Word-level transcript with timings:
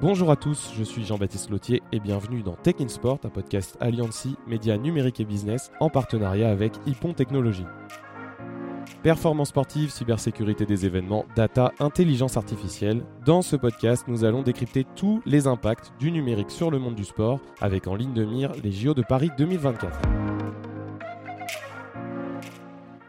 Bonjour 0.00 0.30
à 0.30 0.36
tous, 0.36 0.72
je 0.76 0.84
suis 0.84 1.04
Jean-Baptiste 1.04 1.48
Lautier 1.48 1.82
et 1.90 2.00
bienvenue 2.00 2.42
dans 2.42 2.54
Tech 2.54 2.74
in 2.80 2.88
Sport, 2.88 3.18
un 3.24 3.30
podcast 3.30 3.78
Alliancy, 3.80 4.36
médias 4.46 4.76
numériques 4.76 5.20
et 5.20 5.24
business 5.24 5.72
en 5.80 5.88
partenariat 5.88 6.50
avec 6.50 6.74
Hippon 6.86 7.14
Technologies. 7.14 7.64
Performance 9.02 9.48
sportive, 9.48 9.90
cybersécurité 9.90 10.66
des 10.66 10.84
événements, 10.84 11.24
data, 11.34 11.72
intelligence 11.78 12.36
artificielle. 12.36 13.04
Dans 13.24 13.40
ce 13.40 13.56
podcast, 13.56 14.04
nous 14.06 14.24
allons 14.24 14.42
décrypter 14.42 14.84
tous 14.96 15.22
les 15.24 15.46
impacts 15.46 15.92
du 15.98 16.12
numérique 16.12 16.50
sur 16.50 16.70
le 16.70 16.78
monde 16.78 16.94
du 16.94 17.04
sport 17.04 17.40
avec 17.60 17.86
en 17.86 17.94
ligne 17.94 18.12
de 18.12 18.24
mire 18.24 18.52
les 18.62 18.72
JO 18.72 18.92
de 18.94 19.02
Paris 19.02 19.30
2024. 19.38 19.98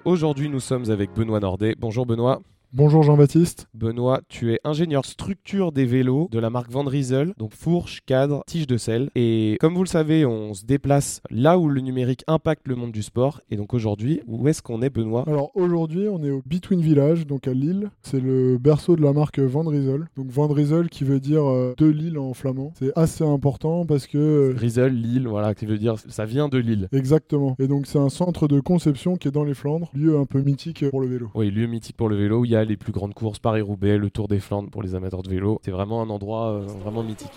Aujourd'hui, 0.05 0.47
nous 0.49 0.61
sommes 0.61 0.89
avec 0.89 1.13
Benoît 1.13 1.41
Nordet. 1.41 1.75
Bonjour 1.77 2.05
Benoît. 2.05 2.39
Bonjour 2.73 3.01
Jean-Baptiste. 3.01 3.67
Benoît, 3.73 4.19
tu 4.27 4.51
es 4.51 4.59
ingénieur 4.65 5.05
structure 5.05 5.71
des 5.71 5.85
vélos 5.85 6.27
de 6.33 6.37
la 6.37 6.49
marque 6.49 6.69
Van 6.69 6.83
Riesel, 6.83 7.33
donc 7.37 7.53
fourche, 7.53 8.01
cadre, 8.05 8.43
tige 8.45 8.67
de 8.67 8.75
sel. 8.75 9.09
Et 9.15 9.55
comme 9.61 9.73
vous 9.73 9.83
le 9.83 9.87
savez, 9.87 10.25
on 10.25 10.53
se 10.53 10.65
déplace 10.65 11.21
là 11.29 11.57
où 11.57 11.69
le 11.69 11.79
numérique 11.79 12.25
impacte 12.27 12.67
le 12.67 12.75
monde 12.75 12.91
du 12.91 13.03
sport. 13.03 13.39
Et 13.49 13.55
donc 13.55 13.73
aujourd'hui, 13.73 14.19
où 14.27 14.49
est-ce 14.49 14.61
qu'on 14.61 14.81
est 14.81 14.89
Benoît? 14.89 15.23
Alors 15.27 15.51
aujourd'hui, 15.55 16.09
on 16.11 16.21
est 16.21 16.29
au 16.29 16.41
Between 16.45 16.81
Village, 16.81 17.25
donc 17.25 17.47
à 17.47 17.53
Lille. 17.53 17.89
C'est 18.01 18.19
le 18.19 18.57
berceau 18.57 18.97
de 18.97 19.01
la 19.01 19.13
marque 19.13 19.39
Van 19.39 19.63
Riesel. 19.63 20.09
Donc 20.17 20.29
Van 20.29 20.47
Riesel 20.47 20.89
qui 20.89 21.05
veut 21.05 21.21
dire 21.21 21.49
euh, 21.49 21.73
de 21.77 21.85
Lille 21.85 22.19
en 22.19 22.33
flamand. 22.33 22.73
C'est 22.77 22.91
assez 22.97 23.23
important 23.23 23.85
parce 23.85 24.07
que... 24.07 24.17
euh, 24.17 24.55
Riesel, 24.57 24.93
Lille, 24.93 25.29
voilà, 25.29 25.55
qui 25.55 25.65
veut 25.65 25.77
dire 25.77 25.95
ça 26.09 26.25
vient 26.25 26.49
de 26.49 26.57
Lille. 26.57 26.89
Exactement. 26.91 27.55
Et 27.59 27.67
donc 27.69 27.87
c'est 27.87 27.99
un 27.99 28.09
centre 28.09 28.49
de 28.49 28.59
conception 28.59 29.15
qui 29.15 29.29
est 29.29 29.31
dans 29.31 29.45
les 29.45 29.53
Flandres, 29.53 29.89
lieu 29.93 30.19
un 30.19 30.25
peu 30.25 30.41
mythique 30.41 30.83
pour 30.89 30.99
le 30.99 31.07
vélo. 31.07 31.29
Oui, 31.33 31.49
lieu 31.49 31.65
mythique 31.65 31.95
pour 31.95 32.09
le 32.09 32.17
vélo 32.17 32.41
où 32.41 32.45
il 32.45 32.51
y 32.51 32.55
a 32.55 32.56
les 32.65 32.77
plus 32.77 32.91
grandes 32.91 33.13
courses 33.13 33.39
Paris-Roubaix, 33.39 33.97
le 33.97 34.09
Tour 34.09 34.27
des 34.27 34.39
Flandres 34.39 34.69
pour 34.69 34.83
les 34.83 34.95
amateurs 34.95 35.23
de 35.23 35.29
vélo. 35.29 35.59
C'est 35.63 35.71
vraiment 35.71 36.01
un 36.01 36.09
endroit 36.09 36.51
euh, 36.51 36.59
vraiment 36.61 37.03
mythique. 37.03 37.31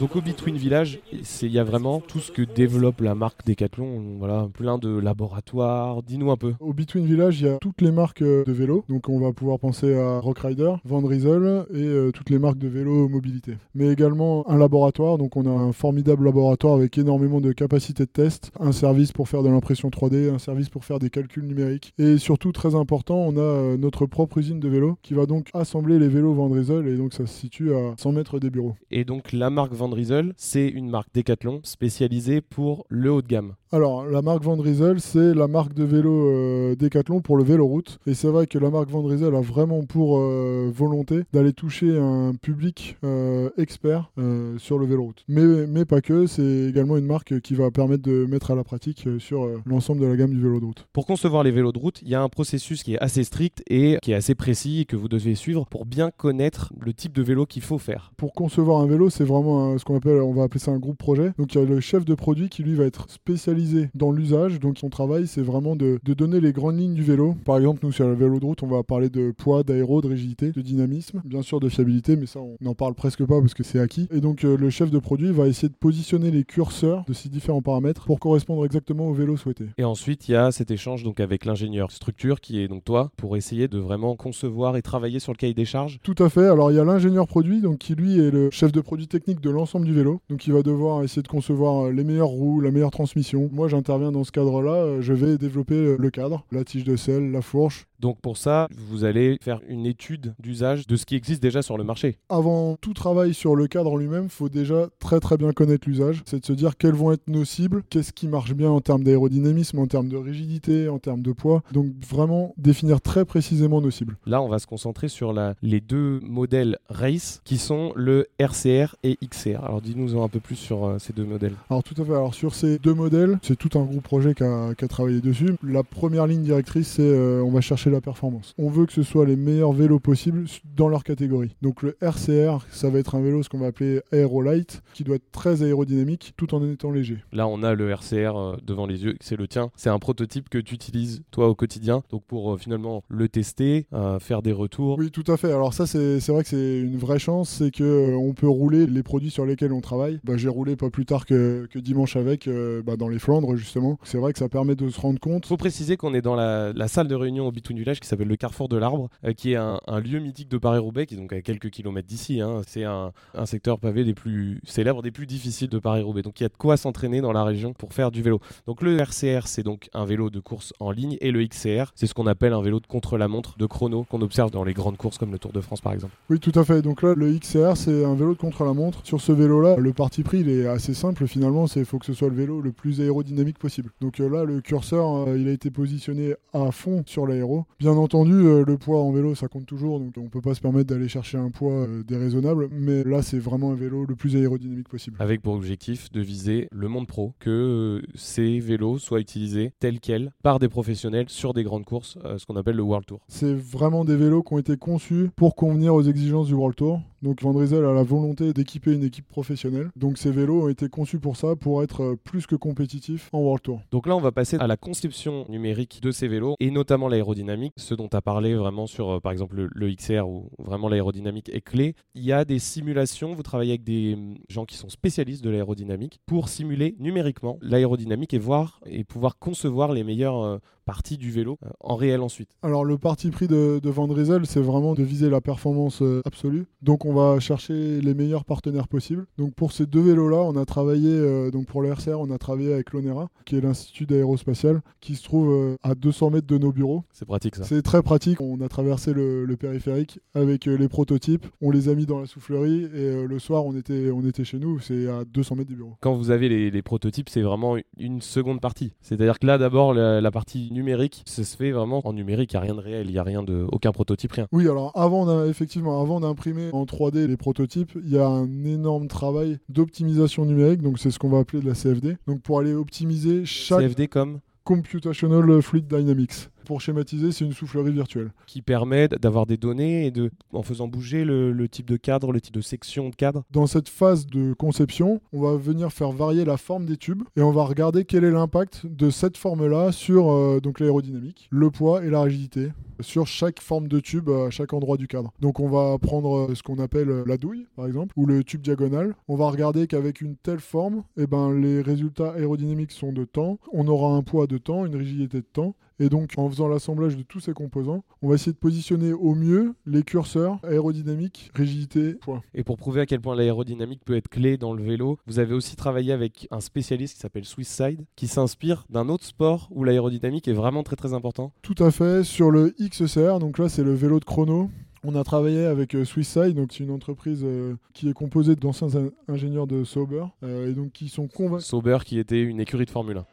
Donc 0.00 0.16
au 0.16 0.20
Between 0.22 0.56
Village, 0.56 1.00
c'est- 1.22 1.46
il 1.46 1.52
y 1.52 1.58
a 1.58 1.64
vraiment 1.64 2.00
tout 2.00 2.18
ce 2.18 2.32
que 2.32 2.42
développe 2.42 3.00
la 3.00 3.14
marque 3.14 3.44
Decathlon. 3.46 4.16
Voilà, 4.18 4.48
plein 4.52 4.78
de 4.78 4.88
laboratoires. 4.98 6.02
Dis-nous 6.02 6.30
un 6.30 6.36
peu. 6.36 6.54
Au 6.60 6.72
Between 6.72 7.04
Village, 7.04 7.40
il 7.40 7.46
y 7.46 7.50
a 7.50 7.58
toutes 7.58 7.80
les 7.80 7.90
marques 7.92 8.22
euh, 8.22 8.44
de 8.44 8.52
vélo. 8.52 8.84
Donc 8.88 9.08
on 9.08 9.20
va 9.20 9.32
pouvoir 9.32 9.58
penser 9.58 9.94
à 9.94 10.18
Rockrider, 10.18 10.72
Van 10.84 11.00
Riesel 11.00 11.66
et 11.74 11.82
euh, 11.82 12.10
toutes 12.10 12.30
les 12.30 12.38
marques 12.38 12.58
de 12.58 12.68
vélo 12.68 13.08
mobilité. 13.08 13.56
Mais 13.74 13.88
également 13.88 14.48
un 14.50 14.56
laboratoire. 14.56 15.18
Donc 15.18 15.36
on 15.36 15.46
a 15.46 15.50
un 15.50 15.72
formidable 15.72 16.24
laboratoire 16.24 16.74
avec 16.74 16.96
énormément 16.98 17.40
de 17.40 17.52
capacités 17.52 18.04
de 18.04 18.10
test, 18.10 18.50
un 18.60 18.72
service 18.72 19.12
pour 19.12 19.28
faire 19.28 19.42
de 19.42 19.48
l'impression 19.48 19.90
3D, 19.90 20.30
un 20.30 20.38
service 20.38 20.68
pour 20.68 20.84
faire 20.84 20.98
des 20.98 21.10
calculs 21.10 21.44
numériques. 21.44 21.92
Et 21.98 22.18
surtout, 22.18 22.52
très 22.52 22.74
important, 22.74 23.16
on 23.16 23.36
a 23.36 23.40
euh, 23.40 23.76
notre 23.76 24.06
propre 24.06 24.38
usine 24.38 24.60
de 24.60 24.68
vélo 24.68 24.96
qui 25.02 25.14
va 25.14 25.26
donc 25.26 25.48
assembler 25.54 25.98
les 25.98 26.08
vélos 26.08 26.32
Van 26.34 26.48
Riesel. 26.48 26.88
Et 26.88 26.96
donc 26.96 27.12
ça 27.12 27.21
se 27.26 27.40
situe 27.40 27.74
à 27.74 27.94
100 27.98 28.12
mètres 28.12 28.38
des 28.38 28.50
bureaux. 28.50 28.74
Et 28.90 29.04
donc 29.04 29.32
la 29.32 29.50
marque 29.50 29.72
Van 29.72 29.90
Riesel, 29.90 30.32
c'est 30.36 30.68
une 30.68 30.88
marque 30.88 31.08
Decathlon 31.14 31.60
spécialisée 31.64 32.40
pour 32.40 32.86
le 32.88 33.10
haut 33.12 33.22
de 33.22 33.28
gamme. 33.28 33.54
Alors, 33.74 34.04
la 34.04 34.20
marque 34.20 34.42
Van 34.42 34.56
Riesel, 34.56 35.00
c'est 35.00 35.32
la 35.32 35.48
marque 35.48 35.72
de 35.72 35.82
vélo 35.84 36.28
euh, 36.28 36.76
Decathlon 36.76 37.22
pour 37.22 37.38
le 37.38 37.42
vélo 37.42 37.66
route. 37.66 37.98
Et 38.06 38.12
c'est 38.12 38.28
vrai 38.28 38.46
que 38.46 38.58
la 38.58 38.68
marque 38.68 38.90
Van 38.90 39.02
Riesel 39.02 39.34
a 39.34 39.40
vraiment 39.40 39.82
pour 39.86 40.18
euh, 40.18 40.70
volonté 40.70 41.22
d'aller 41.32 41.54
toucher 41.54 41.96
un 41.98 42.32
public 42.34 42.98
euh, 43.02 43.48
expert 43.56 44.10
euh, 44.18 44.58
sur 44.58 44.78
le 44.78 44.84
vélo 44.84 45.04
route. 45.04 45.24
Mais, 45.26 45.66
mais 45.66 45.86
pas 45.86 46.02
que, 46.02 46.26
c'est 46.26 46.66
également 46.68 46.98
une 46.98 47.06
marque 47.06 47.40
qui 47.40 47.54
va 47.54 47.70
permettre 47.70 48.02
de 48.02 48.26
mettre 48.26 48.50
à 48.50 48.54
la 48.54 48.62
pratique 48.62 49.08
sur 49.18 49.48
l'ensemble 49.64 50.02
de 50.02 50.06
la 50.06 50.16
gamme 50.16 50.32
du 50.34 50.42
vélo 50.42 50.60
de 50.60 50.66
route. 50.66 50.86
Pour 50.92 51.06
concevoir 51.06 51.42
les 51.42 51.50
vélos 51.50 51.72
de 51.72 51.78
route, 51.78 52.02
il 52.02 52.10
y 52.10 52.14
a 52.14 52.20
un 52.22 52.28
processus 52.28 52.82
qui 52.82 52.92
est 52.92 52.98
assez 52.98 53.24
strict 53.24 53.62
et 53.70 53.96
qui 54.02 54.12
est 54.12 54.16
assez 54.16 54.34
précis 54.34 54.80
et 54.80 54.84
que 54.84 54.96
vous 54.96 55.08
devez 55.08 55.34
suivre 55.34 55.64
pour 55.64 55.86
bien 55.86 56.10
connaître 56.10 56.74
le 56.78 56.92
type 56.92 57.14
de 57.14 57.22
vélo 57.22 57.46
qu'il 57.46 57.62
faut 57.62 57.78
faire. 57.78 58.12
Pour 58.18 58.34
concevoir 58.34 58.82
un 58.82 58.86
vélo, 58.86 59.08
c'est 59.08 59.24
vraiment 59.24 59.72
un- 59.72 59.78
ce 59.78 59.84
qu'on 59.86 59.96
appelle, 59.96 60.20
on 60.20 60.34
va 60.34 60.42
appeler 60.42 60.60
ça 60.60 60.72
un 60.72 60.78
groupe 60.78 60.98
projet. 60.98 61.32
Donc 61.38 61.54
il 61.54 61.58
y 61.62 61.64
a 61.64 61.66
le 61.66 61.80
chef 61.80 62.04
de 62.04 62.14
produit 62.14 62.50
qui 62.50 62.62
lui 62.62 62.74
va 62.74 62.84
être 62.84 63.06
spécialisé 63.08 63.61
dans 63.94 64.10
l'usage. 64.10 64.60
Donc 64.60 64.78
son 64.78 64.88
travail, 64.88 65.26
c'est 65.26 65.42
vraiment 65.42 65.76
de, 65.76 65.98
de 66.02 66.14
donner 66.14 66.40
les 66.40 66.52
grandes 66.52 66.78
lignes 66.78 66.94
du 66.94 67.02
vélo. 67.02 67.34
Par 67.44 67.58
exemple, 67.58 67.80
nous 67.82 67.92
sur 67.92 68.06
le 68.06 68.14
vélo 68.14 68.38
de 68.38 68.44
route, 68.44 68.62
on 68.62 68.68
va 68.68 68.82
parler 68.82 69.08
de 69.08 69.32
poids, 69.32 69.62
d'aéro, 69.62 70.00
de 70.00 70.08
rigidité, 70.08 70.50
de 70.52 70.60
dynamisme, 70.60 71.22
bien 71.24 71.42
sûr 71.42 71.60
de 71.60 71.68
fiabilité, 71.68 72.16
mais 72.16 72.26
ça 72.26 72.40
on 72.40 72.56
n'en 72.60 72.74
parle 72.74 72.94
presque 72.94 73.24
pas 73.24 73.40
parce 73.40 73.54
que 73.54 73.62
c'est 73.62 73.78
acquis. 73.78 74.08
Et 74.12 74.20
donc 74.20 74.44
euh, 74.44 74.56
le 74.56 74.70
chef 74.70 74.90
de 74.90 74.98
produit 74.98 75.30
va 75.30 75.46
essayer 75.48 75.68
de 75.68 75.74
positionner 75.74 76.30
les 76.30 76.44
curseurs 76.44 77.04
de 77.06 77.12
ces 77.12 77.28
différents 77.28 77.62
paramètres 77.62 78.04
pour 78.04 78.20
correspondre 78.20 78.64
exactement 78.64 79.08
au 79.08 79.12
vélo 79.12 79.36
souhaité. 79.36 79.66
Et 79.78 79.84
ensuite, 79.84 80.28
il 80.28 80.32
y 80.32 80.36
a 80.36 80.50
cet 80.50 80.70
échange 80.70 81.02
donc 81.02 81.20
avec 81.20 81.44
l'ingénieur 81.44 81.90
structure 81.90 82.40
qui 82.40 82.60
est 82.60 82.68
donc 82.68 82.84
toi 82.84 83.10
pour 83.16 83.36
essayer 83.36 83.68
de 83.68 83.78
vraiment 83.78 84.16
concevoir 84.16 84.76
et 84.76 84.82
travailler 84.82 85.18
sur 85.18 85.32
le 85.32 85.36
cahier 85.36 85.54
des 85.54 85.64
charges. 85.64 85.98
Tout 86.02 86.14
à 86.18 86.28
fait. 86.28 86.46
Alors 86.46 86.70
il 86.70 86.76
y 86.76 86.80
a 86.80 86.84
l'ingénieur 86.84 87.26
produit, 87.26 87.60
donc 87.60 87.78
qui 87.78 87.94
lui 87.94 88.18
est 88.18 88.30
le 88.30 88.50
chef 88.50 88.72
de 88.72 88.80
produit 88.80 89.08
technique 89.08 89.40
de 89.40 89.50
l'ensemble 89.50 89.86
du 89.86 89.92
vélo. 89.92 90.20
Donc 90.30 90.46
il 90.46 90.52
va 90.52 90.62
devoir 90.62 91.02
essayer 91.02 91.22
de 91.22 91.28
concevoir 91.28 91.86
euh, 91.86 91.92
les 91.92 92.04
meilleures 92.04 92.28
roues, 92.28 92.60
la 92.60 92.70
meilleure 92.70 92.90
transmission. 92.90 93.50
Moi 93.52 93.68
j'interviens 93.68 94.10
dans 94.12 94.24
ce 94.24 94.32
cadre-là. 94.32 94.72
euh, 94.72 95.02
Je 95.02 95.12
vais 95.12 95.36
développer 95.36 95.96
le 95.98 96.10
cadre, 96.10 96.44
la 96.52 96.64
tige 96.64 96.84
de 96.84 96.96
sel, 96.96 97.30
la 97.30 97.42
fourche. 97.42 97.86
Donc 98.02 98.20
pour 98.20 98.36
ça, 98.36 98.66
vous 98.76 99.04
allez 99.04 99.38
faire 99.40 99.60
une 99.68 99.86
étude 99.86 100.34
d'usage 100.40 100.88
de 100.88 100.96
ce 100.96 101.06
qui 101.06 101.14
existe 101.14 101.40
déjà 101.40 101.62
sur 101.62 101.78
le 101.78 101.84
marché. 101.84 102.18
Avant 102.28 102.76
tout 102.80 102.92
travail 102.94 103.32
sur 103.32 103.54
le 103.54 103.68
cadre 103.68 103.92
en 103.92 103.96
lui-même, 103.96 104.28
faut 104.28 104.48
déjà 104.48 104.88
très 104.98 105.20
très 105.20 105.36
bien 105.36 105.52
connaître 105.52 105.88
l'usage. 105.88 106.22
C'est 106.26 106.40
de 106.40 106.44
se 106.44 106.52
dire 106.52 106.76
quelles 106.76 106.94
vont 106.96 107.12
être 107.12 107.28
nos 107.28 107.44
cibles, 107.44 107.84
qu'est-ce 107.88 108.12
qui 108.12 108.26
marche 108.26 108.54
bien 108.54 108.70
en 108.70 108.80
termes 108.80 109.04
d'aérodynamisme, 109.04 109.78
en 109.78 109.86
termes 109.86 110.08
de 110.08 110.16
rigidité, 110.16 110.88
en 110.88 110.98
termes 110.98 111.22
de 111.22 111.30
poids. 111.30 111.62
Donc 111.72 111.86
vraiment 112.04 112.54
définir 112.58 113.00
très 113.00 113.24
précisément 113.24 113.80
nos 113.80 113.92
cibles. 113.92 114.16
Là, 114.26 114.42
on 114.42 114.48
va 114.48 114.58
se 114.58 114.66
concentrer 114.66 115.06
sur 115.06 115.32
la- 115.32 115.54
les 115.62 115.80
deux 115.80 116.18
modèles 116.24 116.78
race 116.88 117.40
qui 117.44 117.56
sont 117.56 117.92
le 117.94 118.26
RCR 118.40 118.96
et 119.04 119.16
XCR. 119.24 119.62
Alors 119.64 119.80
dis-nous 119.80 120.20
un 120.20 120.28
peu 120.28 120.40
plus 120.40 120.56
sur 120.56 120.84
euh, 120.86 120.98
ces 120.98 121.12
deux 121.12 121.24
modèles. 121.24 121.54
Alors 121.70 121.84
tout 121.84 121.94
à 122.02 122.04
fait. 122.04 122.10
Alors 122.12 122.34
sur 122.34 122.56
ces 122.56 122.78
deux 122.80 122.94
modèles, 122.94 123.38
c'est 123.42 123.54
tout 123.56 123.78
un 123.78 123.84
groupe 123.84 124.02
projet 124.02 124.34
qui 124.34 124.42
a, 124.42 124.74
qui 124.74 124.84
a 124.84 124.88
travaillé 124.88 125.20
dessus. 125.20 125.54
La 125.62 125.84
première 125.84 126.26
ligne 126.26 126.42
directrice, 126.42 126.88
c'est 126.88 127.02
euh, 127.02 127.42
on 127.44 127.52
va 127.52 127.60
chercher 127.60 127.91
la 127.92 128.00
performance. 128.00 128.54
On 128.58 128.68
veut 128.68 128.86
que 128.86 128.92
ce 128.92 129.02
soit 129.02 129.26
les 129.26 129.36
meilleurs 129.36 129.72
vélos 129.72 130.00
possibles 130.00 130.46
dans 130.76 130.88
leur 130.88 131.04
catégorie. 131.04 131.54
Donc 131.62 131.82
le 131.82 131.96
RCR, 132.00 132.64
ça 132.70 132.90
va 132.90 132.98
être 132.98 133.14
un 133.14 133.20
vélo 133.20 133.42
ce 133.42 133.48
qu'on 133.48 133.58
va 133.58 133.66
appeler 133.66 134.00
aérolight, 134.12 134.82
qui 134.94 135.04
doit 135.04 135.16
être 135.16 135.30
très 135.30 135.62
aérodynamique 135.62 136.32
tout 136.36 136.54
en 136.54 136.64
étant 136.68 136.90
léger. 136.90 137.18
Là, 137.32 137.46
on 137.46 137.62
a 137.62 137.74
le 137.74 137.90
RCR 137.90 138.36
euh, 138.36 138.56
devant 138.64 138.86
les 138.86 139.04
yeux, 139.04 139.16
c'est 139.20 139.36
le 139.36 139.46
tien. 139.46 139.70
C'est 139.76 139.90
un 139.90 139.98
prototype 139.98 140.48
que 140.48 140.58
tu 140.58 140.74
utilises 140.74 141.22
toi 141.30 141.48
au 141.48 141.54
quotidien, 141.54 142.02
donc 142.10 142.24
pour 142.24 142.52
euh, 142.52 142.56
finalement 142.56 143.04
le 143.08 143.28
tester, 143.28 143.86
euh, 143.92 144.18
faire 144.18 144.42
des 144.42 144.52
retours. 144.52 144.98
Oui, 144.98 145.10
tout 145.10 145.24
à 145.28 145.36
fait. 145.36 145.52
Alors 145.52 145.74
ça, 145.74 145.86
c'est 145.86 146.18
vrai 146.28 146.42
que 146.42 146.48
c'est 146.48 146.80
une 146.80 146.98
vraie 146.98 147.18
chance, 147.18 147.50
c'est 147.50 147.70
que 147.70 147.84
euh, 147.84 148.16
on 148.16 148.34
peut 148.34 148.48
rouler 148.48 148.86
les 148.86 149.02
produits 149.02 149.30
sur 149.30 149.46
lesquels 149.46 149.72
on 149.72 149.80
travaille. 149.80 150.20
Bah, 150.24 150.36
J'ai 150.36 150.48
roulé 150.48 150.76
pas 150.76 150.90
plus 150.90 151.06
tard 151.06 151.26
que, 151.26 151.66
que 151.70 151.78
dimanche 151.78 152.16
avec, 152.16 152.48
bah, 152.84 152.96
dans 152.96 153.08
les 153.08 153.18
Flandres 153.18 153.56
justement. 153.56 153.98
C'est 154.02 154.18
vrai 154.18 154.32
que 154.32 154.38
ça 154.38 154.48
permet 154.48 154.74
de 154.74 154.88
se 154.88 155.00
rendre 155.00 155.20
compte. 155.20 155.46
faut 155.46 155.56
préciser 155.56 155.96
qu'on 155.96 156.14
est 156.14 156.22
dans 156.22 156.34
la, 156.34 156.72
la 156.72 156.88
salle 156.88 157.08
de 157.08 157.14
réunion 157.14 157.48
au 157.48 157.52
Between 157.52 157.78
Qui 158.00 158.08
s'appelle 158.08 158.28
le 158.28 158.36
Carrefour 158.36 158.68
de 158.68 158.76
l'Arbre, 158.76 159.08
euh, 159.24 159.32
qui 159.32 159.52
est 159.52 159.56
un, 159.56 159.78
lieu 160.02 160.18
mythique 160.18 160.48
de 160.48 160.58
Paris-Roubaix, 160.58 161.06
qui 161.06 161.14
est 161.14 161.16
donc 161.16 161.32
à 161.32 161.42
quelques 161.42 161.70
kilomètres 161.70 162.08
d'ici. 162.08 162.40
hein. 162.40 162.62
C'est 162.66 162.84
un, 162.84 163.12
un 163.34 163.46
secteur 163.46 163.78
pavé 163.78 164.04
des 164.04 164.14
plus 164.14 164.60
célèbres, 164.64 165.02
des 165.02 165.10
plus 165.10 165.26
difficiles 165.26 165.68
de 165.68 165.78
Paris-Roubaix. 165.78 166.22
Donc 166.22 166.40
il 166.40 166.44
y 166.44 166.46
a 166.46 166.48
de 166.48 166.56
quoi 166.56 166.76
s'entraîner 166.76 167.20
dans 167.20 167.32
la 167.32 167.44
région 167.44 167.72
pour 167.72 167.92
faire 167.92 168.10
du 168.10 168.22
vélo. 168.22 168.40
Donc 168.66 168.82
le 168.82 168.98
RCR, 168.98 169.46
c'est 169.46 169.62
donc 169.62 169.88
un 169.94 170.04
vélo 170.04 170.30
de 170.30 170.40
course 170.40 170.72
en 170.80 170.90
ligne, 170.90 171.16
et 171.20 171.30
le 171.30 171.44
XCR, 171.44 171.92
c'est 171.94 172.06
ce 172.06 172.14
qu'on 172.14 172.26
appelle 172.26 172.52
un 172.52 172.62
vélo 172.62 172.80
de 172.80 172.86
contre-la-montre, 172.86 173.56
de 173.58 173.66
chrono, 173.66 174.04
qu'on 174.04 174.22
observe 174.22 174.50
dans 174.50 174.64
les 174.64 174.74
grandes 174.74 174.96
courses 174.96 175.18
comme 175.18 175.32
le 175.32 175.38
Tour 175.38 175.52
de 175.52 175.60
France 175.60 175.80
par 175.80 175.92
exemple. 175.92 176.14
Oui, 176.30 176.38
tout 176.38 176.52
à 176.58 176.64
fait. 176.64 176.82
Donc 176.82 177.02
là, 177.02 177.14
le 177.16 177.32
XCR, 177.38 177.76
c'est 177.76 178.04
un 178.04 178.14
vélo 178.14 178.34
de 178.34 178.38
contre-la-montre. 178.38 179.00
Sur 179.04 179.20
ce 179.20 179.32
vélo-là, 179.32 179.76
le 179.76 179.92
parti 179.92 180.22
pris, 180.22 180.40
il 180.40 180.48
est 180.48 180.66
assez 180.66 180.94
simple 180.94 181.26
finalement. 181.26 181.66
C'est 181.66 181.84
faut 181.84 181.98
que 181.98 182.06
ce 182.06 182.12
soit 182.12 182.28
le 182.28 182.34
vélo 182.34 182.60
le 182.60 182.72
plus 182.72 183.00
aérodynamique 183.00 183.58
possible. 183.58 183.90
Donc 184.00 184.20
euh, 184.20 184.28
là, 184.28 184.44
le 184.44 184.60
curseur, 184.60 185.28
euh, 185.28 185.38
il 185.38 185.48
a 185.48 185.52
été 185.52 185.70
positionné 185.70 186.34
à 186.52 186.70
fond 186.70 187.02
sur 187.06 187.26
l'aéro. 187.26 187.64
Bien 187.80 187.92
entendu, 187.92 188.32
euh, 188.32 188.64
le 188.66 188.78
poids 188.78 189.00
en 189.00 189.10
vélo, 189.12 189.34
ça 189.34 189.48
compte 189.48 189.66
toujours. 189.66 189.98
Donc 189.98 190.14
on 190.16 190.28
peut 190.28 190.40
pas 190.40 190.54
se 190.54 190.60
permettre 190.60 190.88
d'aller 190.88 191.08
chercher 191.08 191.38
un 191.38 191.50
poids 191.50 191.72
euh, 191.72 192.02
déraisonnable. 192.02 192.68
Mais 192.70 193.04
là, 193.04 193.22
c'est 193.22 193.38
vraiment 193.38 193.72
un 193.72 193.74
vélo 193.74 194.04
le 194.06 194.14
plus 194.14 194.36
aérodynamique 194.36 194.88
possible. 194.88 195.16
avec 195.20 195.42
pour 195.42 195.54
objectif 195.54 196.10
de 196.12 196.20
viser 196.20 196.68
le 196.70 196.88
monde 196.88 197.06
pro, 197.06 197.34
que 197.38 197.50
euh, 197.50 198.06
ces 198.14 198.60
vélos 198.60 198.98
soient 198.98 199.20
utilisés 199.20 199.72
tels 199.80 200.00
quels 200.00 200.32
par 200.42 200.58
des 200.58 200.68
professionnels 200.68 201.28
sur 201.28 201.54
des 201.54 201.64
grandes 201.64 201.84
courses, 201.84 202.18
ce 202.36 202.46
qu'on 202.46 202.56
appelle 202.56 202.76
le 202.76 202.82
World 202.82 203.06
Tour. 203.06 203.20
C'est 203.28 203.54
vraiment 203.54 204.04
des 204.04 204.16
vélos 204.16 204.42
qui 204.42 204.54
ont 204.54 204.58
été 204.58 204.76
conçus 204.76 205.30
pour 205.36 205.54
convenir 205.54 205.94
aux 205.94 206.02
exigences 206.02 206.46
du 206.46 206.54
World 206.54 206.76
Tour. 206.76 207.00
Donc 207.22 207.40
Van 207.40 207.56
a 207.56 207.94
la 207.94 208.02
volonté 208.02 208.52
d'équiper 208.52 208.92
une 208.92 209.04
équipe 209.04 209.28
professionnelle. 209.28 209.90
Donc 209.94 210.18
ces 210.18 210.32
vélos 210.32 210.64
ont 210.64 210.68
été 210.68 210.88
conçus 210.88 211.20
pour 211.20 211.36
ça, 211.36 211.54
pour 211.54 211.84
être 211.84 212.02
euh, 212.02 212.16
plus 212.16 212.46
que 212.46 212.56
compétitifs 212.56 213.28
en 213.32 213.38
World 213.38 213.62
Tour. 213.62 213.80
Donc 213.92 214.08
là, 214.08 214.16
on 214.16 214.20
va 214.20 214.32
passer 214.32 214.56
à 214.58 214.66
la 214.66 214.76
conception 214.76 215.46
numérique 215.48 216.00
de 216.02 216.10
ces 216.10 216.26
vélos 216.26 216.56
et 216.58 216.72
notamment 216.72 217.08
l'aérodynamique, 217.08 217.74
ce 217.76 217.94
dont 217.94 218.08
tu 218.08 218.16
as 218.16 218.22
parlé 218.22 218.56
vraiment 218.56 218.88
sur, 218.88 219.08
euh, 219.08 219.20
par 219.20 219.30
exemple, 219.30 219.54
le, 219.54 219.68
le 219.72 219.94
XR 219.94 220.26
où 220.26 220.50
vraiment 220.58 220.88
l'aérodynamique 220.88 221.48
est 221.50 221.60
clé. 221.60 221.94
Il 222.16 222.24
y 222.24 222.32
a 222.32 222.44
des 222.44 222.58
simulations, 222.58 223.34
vous 223.34 223.44
travaillez 223.44 223.72
avec 223.72 223.84
des 223.84 224.14
hum, 224.14 224.34
gens 224.48 224.64
qui 224.64 224.76
sont 224.76 224.88
spécialistes 224.88 225.44
de 225.44 225.50
l'aérodynamique 225.50 226.20
pour 226.26 226.48
simuler 226.48 226.96
numériquement 226.98 227.56
l'aérodynamique 227.62 228.34
et 228.34 228.38
voir 228.38 228.80
et 228.84 229.04
pouvoir 229.04 229.38
concevoir 229.38 229.92
les 229.92 230.02
meilleurs 230.02 230.42
euh, 230.42 230.58
partie 230.84 231.16
du 231.16 231.30
vélo 231.30 231.58
euh, 231.64 231.68
en 231.80 231.96
réel 231.96 232.20
ensuite 232.20 232.50
Alors 232.62 232.84
le 232.84 232.98
parti 232.98 233.30
pris 233.30 233.48
de, 233.48 233.80
de 233.82 233.90
Van 233.90 234.06
Driesel, 234.06 234.46
c'est 234.46 234.60
vraiment 234.60 234.94
de 234.94 235.02
viser 235.02 235.30
la 235.30 235.40
performance 235.40 236.02
euh, 236.02 236.22
absolue. 236.24 236.66
Donc 236.82 237.04
on 237.04 237.14
va 237.14 237.40
chercher 237.40 238.00
les 238.00 238.14
meilleurs 238.14 238.44
partenaires 238.44 238.88
possibles. 238.88 239.26
Donc 239.38 239.54
pour 239.54 239.72
ces 239.72 239.86
deux 239.86 240.00
vélos-là, 240.00 240.38
on 240.38 240.56
a 240.56 240.64
travaillé, 240.64 241.10
euh, 241.10 241.50
donc 241.50 241.66
pour 241.66 241.82
le 241.82 241.88
RCR, 241.90 242.18
on 242.18 242.30
a 242.30 242.38
travaillé 242.38 242.72
avec 242.72 242.92
l'ONERA, 242.92 243.28
qui 243.44 243.56
est 243.56 243.60
l'Institut 243.60 244.06
d'aérospatial, 244.06 244.80
qui 245.00 245.14
se 245.14 245.24
trouve 245.24 245.76
à 245.82 245.94
200 245.94 246.30
mètres 246.30 246.46
de 246.46 246.58
nos 246.58 246.72
bureaux. 246.72 247.04
C'est 247.12 247.24
pratique 247.26 247.56
ça. 247.56 247.64
C'est 247.64 247.82
très 247.82 248.02
pratique. 248.02 248.40
On 248.40 248.60
a 248.60 248.68
traversé 248.68 249.12
le, 249.12 249.44
le 249.44 249.56
périphérique 249.56 250.20
avec 250.34 250.66
les 250.66 250.88
prototypes. 250.88 251.46
On 251.60 251.70
les 251.70 251.88
a 251.88 251.94
mis 251.94 252.06
dans 252.06 252.18
la 252.18 252.26
soufflerie 252.26 252.88
et 252.94 253.26
le 253.26 253.38
soir, 253.38 253.64
on 253.64 253.76
était, 253.76 254.10
on 254.10 254.24
était 254.26 254.44
chez 254.44 254.58
nous. 254.58 254.80
C'est 254.80 255.08
à 255.08 255.24
200 255.24 255.56
mètres 255.56 255.68
du 255.68 255.76
bureau. 255.76 255.94
Quand 256.00 256.14
vous 256.14 256.30
avez 256.30 256.48
les, 256.48 256.70
les 256.70 256.82
prototypes, 256.82 257.28
c'est 257.28 257.42
vraiment 257.42 257.76
une 257.98 258.20
seconde 258.20 258.60
partie. 258.60 258.92
C'est-à-dire 259.00 259.38
que 259.38 259.46
là, 259.46 259.58
d'abord, 259.58 259.94
la, 259.94 260.20
la 260.20 260.30
partie 260.30 260.71
numérique, 260.72 261.22
ça 261.26 261.44
se 261.44 261.56
fait 261.56 261.70
vraiment 261.70 262.06
en 262.06 262.12
numérique. 262.12 262.52
Il 262.52 262.56
n'y 262.56 262.58
a 262.58 262.62
rien 262.62 262.74
de 262.74 262.80
réel, 262.80 263.06
il 263.06 263.12
n'y 263.12 263.18
a 263.18 263.22
rien 263.22 263.42
de, 263.42 263.66
aucun 263.70 263.92
prototype, 263.92 264.32
rien. 264.32 264.46
Oui, 264.52 264.64
alors 264.68 264.92
avant, 264.96 265.44
effectivement, 265.44 266.00
avant 266.00 266.20
d'imprimer 266.20 266.70
en 266.72 266.84
3D 266.84 267.26
les 267.26 267.36
prototypes, 267.36 267.92
il 268.04 268.10
y 268.10 268.18
a 268.18 268.26
un 268.26 268.64
énorme 268.64 269.08
travail 269.08 269.58
d'optimisation 269.68 270.44
numérique. 270.44 270.82
Donc 270.82 270.98
c'est 270.98 271.10
ce 271.10 271.18
qu'on 271.18 271.30
va 271.30 271.38
appeler 271.38 271.62
de 271.62 271.68
la 271.68 271.74
CFD. 271.74 272.16
Donc 272.26 272.42
pour 272.42 272.58
aller 272.58 272.74
optimiser 272.74 273.44
chaque 273.44 273.80
CFD 273.80 274.08
comme 274.08 274.40
Computational 274.64 275.60
Fluid 275.60 275.86
Dynamics. 275.86 276.48
Pour 276.64 276.80
schématiser, 276.80 277.32
c'est 277.32 277.44
une 277.44 277.52
soufflerie 277.52 277.92
virtuelle. 277.92 278.32
qui 278.46 278.62
permet 278.62 279.08
d'avoir 279.08 279.46
des 279.46 279.56
données 279.56 280.06
et 280.06 280.10
de, 280.10 280.30
en 280.52 280.62
faisant 280.62 280.88
bouger 280.88 281.24
le, 281.24 281.52
le 281.52 281.68
type 281.68 281.86
de 281.86 281.96
cadre, 281.96 282.32
le 282.32 282.40
type 282.40 282.54
de 282.54 282.60
section 282.60 283.08
de 283.08 283.14
cadre. 283.14 283.44
Dans 283.50 283.66
cette 283.66 283.88
phase 283.88 284.26
de 284.26 284.52
conception, 284.54 285.20
on 285.32 285.40
va 285.40 285.56
venir 285.56 285.92
faire 285.92 286.12
varier 286.12 286.44
la 286.44 286.56
forme 286.56 286.86
des 286.86 286.96
tubes 286.96 287.22
et 287.36 287.42
on 287.42 287.52
va 287.52 287.64
regarder 287.64 288.04
quel 288.04 288.24
est 288.24 288.30
l'impact 288.30 288.86
de 288.86 289.10
cette 289.10 289.36
forme-là 289.36 289.92
sur 289.92 290.30
euh, 290.30 290.60
donc 290.60 290.80
l'aérodynamique, 290.80 291.48
le 291.50 291.70
poids 291.70 292.04
et 292.04 292.10
la 292.10 292.22
rigidité 292.22 292.70
sur 293.02 293.26
chaque 293.26 293.60
forme 293.60 293.88
de 293.88 294.00
tube 294.00 294.28
à 294.28 294.50
chaque 294.50 294.72
endroit 294.72 294.96
du 294.96 295.08
cadre. 295.08 295.32
Donc 295.40 295.60
on 295.60 295.68
va 295.68 295.98
prendre 295.98 296.50
euh, 296.50 296.54
ce 296.54 296.62
qu'on 296.62 296.78
appelle 296.78 297.10
euh, 297.10 297.24
la 297.26 297.36
douille 297.36 297.66
par 297.76 297.86
exemple 297.86 298.12
ou 298.16 298.26
le 298.26 298.44
tube 298.44 298.62
diagonal. 298.62 299.14
On 299.28 299.36
va 299.36 299.48
regarder 299.48 299.86
qu'avec 299.86 300.20
une 300.20 300.36
telle 300.36 300.60
forme, 300.60 301.04
eh 301.16 301.26
ben, 301.26 301.52
les 301.52 301.82
résultats 301.82 302.32
aérodynamiques 302.32 302.92
sont 302.92 303.12
de 303.12 303.24
temps, 303.24 303.58
on 303.72 303.86
aura 303.88 304.14
un 304.14 304.22
poids 304.22 304.46
de 304.46 304.58
temps, 304.58 304.86
une 304.86 304.96
rigidité 304.96 305.38
de 305.38 305.46
temps 305.52 305.74
et 306.02 306.08
donc, 306.08 306.32
en 306.36 306.50
faisant 306.50 306.66
l'assemblage 306.66 307.16
de 307.16 307.22
tous 307.22 307.38
ces 307.38 307.52
composants, 307.52 308.02
on 308.22 308.28
va 308.28 308.34
essayer 308.34 308.52
de 308.52 308.58
positionner 308.58 309.12
au 309.12 309.36
mieux 309.36 309.76
les 309.86 310.02
curseurs 310.02 310.58
aérodynamique, 310.64 311.52
rigidité, 311.54 312.14
poids. 312.14 312.42
Et 312.54 312.64
pour 312.64 312.76
prouver 312.76 313.02
à 313.02 313.06
quel 313.06 313.20
point 313.20 313.36
l'aérodynamique 313.36 314.04
peut 314.04 314.16
être 314.16 314.28
clé 314.28 314.56
dans 314.56 314.74
le 314.74 314.82
vélo, 314.82 315.18
vous 315.26 315.38
avez 315.38 315.54
aussi 315.54 315.76
travaillé 315.76 316.12
avec 316.12 316.48
un 316.50 316.58
spécialiste 316.58 317.14
qui 317.14 317.20
s'appelle 317.20 317.44
Swisside, 317.44 318.04
qui 318.16 318.26
s'inspire 318.26 318.84
d'un 318.90 319.08
autre 319.08 319.24
sport 319.24 319.68
où 319.70 319.84
l'aérodynamique 319.84 320.48
est 320.48 320.52
vraiment 320.52 320.82
très 320.82 320.96
très 320.96 321.12
important. 321.12 321.52
Tout 321.62 321.76
à 321.78 321.92
fait. 321.92 322.24
Sur 322.24 322.50
le 322.50 322.74
XCR, 322.96 323.38
donc 323.38 323.58
là, 323.58 323.68
c'est 323.68 323.82
le 323.82 323.94
vélo 323.94 324.20
de 324.20 324.24
chrono. 324.24 324.70
On 325.04 325.14
a 325.16 325.24
travaillé 325.24 325.64
avec 325.64 325.94
euh, 325.96 326.04
Swisside, 326.04 326.54
donc 326.54 326.72
c'est 326.72 326.84
une 326.84 326.90
entreprise 326.92 327.40
euh, 327.42 327.74
qui 327.92 328.08
est 328.08 328.12
composée 328.12 328.54
d'anciens 328.54 328.94
in- 328.94 329.10
ingénieurs 329.28 329.66
de 329.66 329.82
Sauber, 329.82 330.24
euh, 330.44 330.70
et 330.70 330.74
donc 330.74 330.92
qui 330.92 331.08
sont 331.08 331.26
convaincus 331.26 331.66
Sauber 331.66 331.98
qui 332.04 332.18
était 332.18 332.40
une 332.42 332.60
écurie 332.60 332.84
de 332.84 332.90
Formule 332.90 333.16
1. 333.18 333.24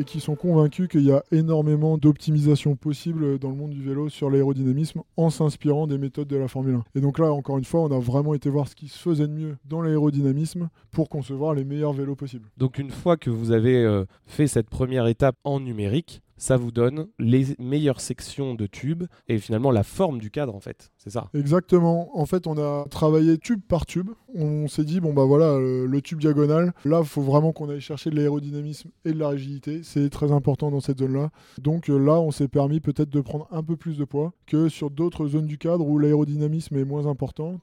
et 0.00 0.04
qui 0.04 0.20
sont 0.20 0.36
convaincus 0.36 0.88
qu'il 0.88 1.02
y 1.02 1.12
a 1.12 1.22
énormément 1.32 1.98
d'optimisation 1.98 2.76
possible 2.76 3.38
dans 3.38 3.50
le 3.50 3.56
monde 3.56 3.70
du 3.72 3.82
vélo 3.82 4.08
sur 4.08 4.30
l'aérodynamisme 4.30 5.02
en 5.18 5.28
s'inspirant 5.28 5.86
des 5.86 5.98
méthodes 5.98 6.28
de 6.28 6.36
la 6.36 6.48
Formule 6.48 6.76
1. 6.76 6.84
Et 6.94 7.00
donc 7.02 7.18
là, 7.18 7.30
encore 7.30 7.58
une 7.58 7.64
fois, 7.64 7.82
on 7.82 7.90
a 7.92 7.98
vraiment 7.98 8.32
été 8.32 8.48
voir 8.50 8.68
ce 8.68 8.74
qui 8.74 8.88
se 8.88 8.98
faisait 8.98 9.26
de 9.28 9.32
mieux 9.34 9.56
dans 9.66 9.82
l'aérodynamisme 9.82 10.70
pour 10.92 11.10
concevoir 11.10 11.52
les 11.54 11.64
meilleurs 11.64 11.92
vélos 11.92 12.16
possibles. 12.16 12.48
Donc 12.56 12.78
une 12.78 12.90
fois 12.90 13.18
que 13.18 13.28
vous 13.30 13.52
avez 13.52 14.02
fait 14.26 14.46
cette 14.46 14.70
première 14.70 15.06
étape 15.08 15.36
en 15.44 15.60
numérique, 15.60 16.22
ça 16.36 16.56
vous 16.56 16.72
donne 16.72 17.08
les 17.18 17.56
meilleures 17.58 18.00
sections 18.00 18.54
de 18.54 18.66
tubes 18.66 19.04
et 19.28 19.38
finalement 19.38 19.70
la 19.70 19.82
forme 19.82 20.18
du 20.18 20.30
cadre 20.30 20.54
en 20.54 20.60
fait. 20.60 20.90
C'est 20.96 21.10
ça. 21.10 21.28
Exactement. 21.34 22.16
En 22.18 22.26
fait, 22.26 22.46
on 22.46 22.58
a 22.58 22.84
travaillé 22.88 23.38
tube 23.38 23.60
par 23.66 23.86
tube. 23.86 24.10
On 24.34 24.68
s'est 24.68 24.84
dit, 24.84 25.00
bon, 25.00 25.12
bah 25.12 25.24
voilà, 25.24 25.58
le, 25.58 25.86
le 25.86 26.02
tube 26.02 26.20
diagonal, 26.20 26.72
là, 26.84 27.00
il 27.02 27.06
faut 27.06 27.22
vraiment 27.22 27.52
qu'on 27.52 27.68
aille 27.68 27.80
chercher 27.80 28.10
de 28.10 28.16
l'aérodynamisme 28.16 28.90
et 29.04 29.12
de 29.12 29.18
la 29.18 29.28
rigidité. 29.28 29.80
C'est 29.82 30.10
très 30.10 30.32
important 30.32 30.70
dans 30.70 30.80
cette 30.80 30.98
zone-là. 30.98 31.30
Donc 31.60 31.90
euh, 31.90 31.98
là, 31.98 32.20
on 32.20 32.30
s'est 32.30 32.48
permis 32.48 32.80
peut-être 32.80 33.10
de 33.10 33.20
prendre 33.20 33.48
un 33.50 33.62
peu 33.62 33.76
plus 33.76 33.98
de 33.98 34.04
poids 34.04 34.32
que 34.46 34.68
sur 34.68 34.90
d'autres 34.90 35.26
zones 35.26 35.46
du 35.46 35.58
cadre 35.58 35.86
où 35.86 35.98
l'aérodynamisme 35.98 36.76
est 36.76 36.84
moins 36.84 37.06
important. 37.06 37.60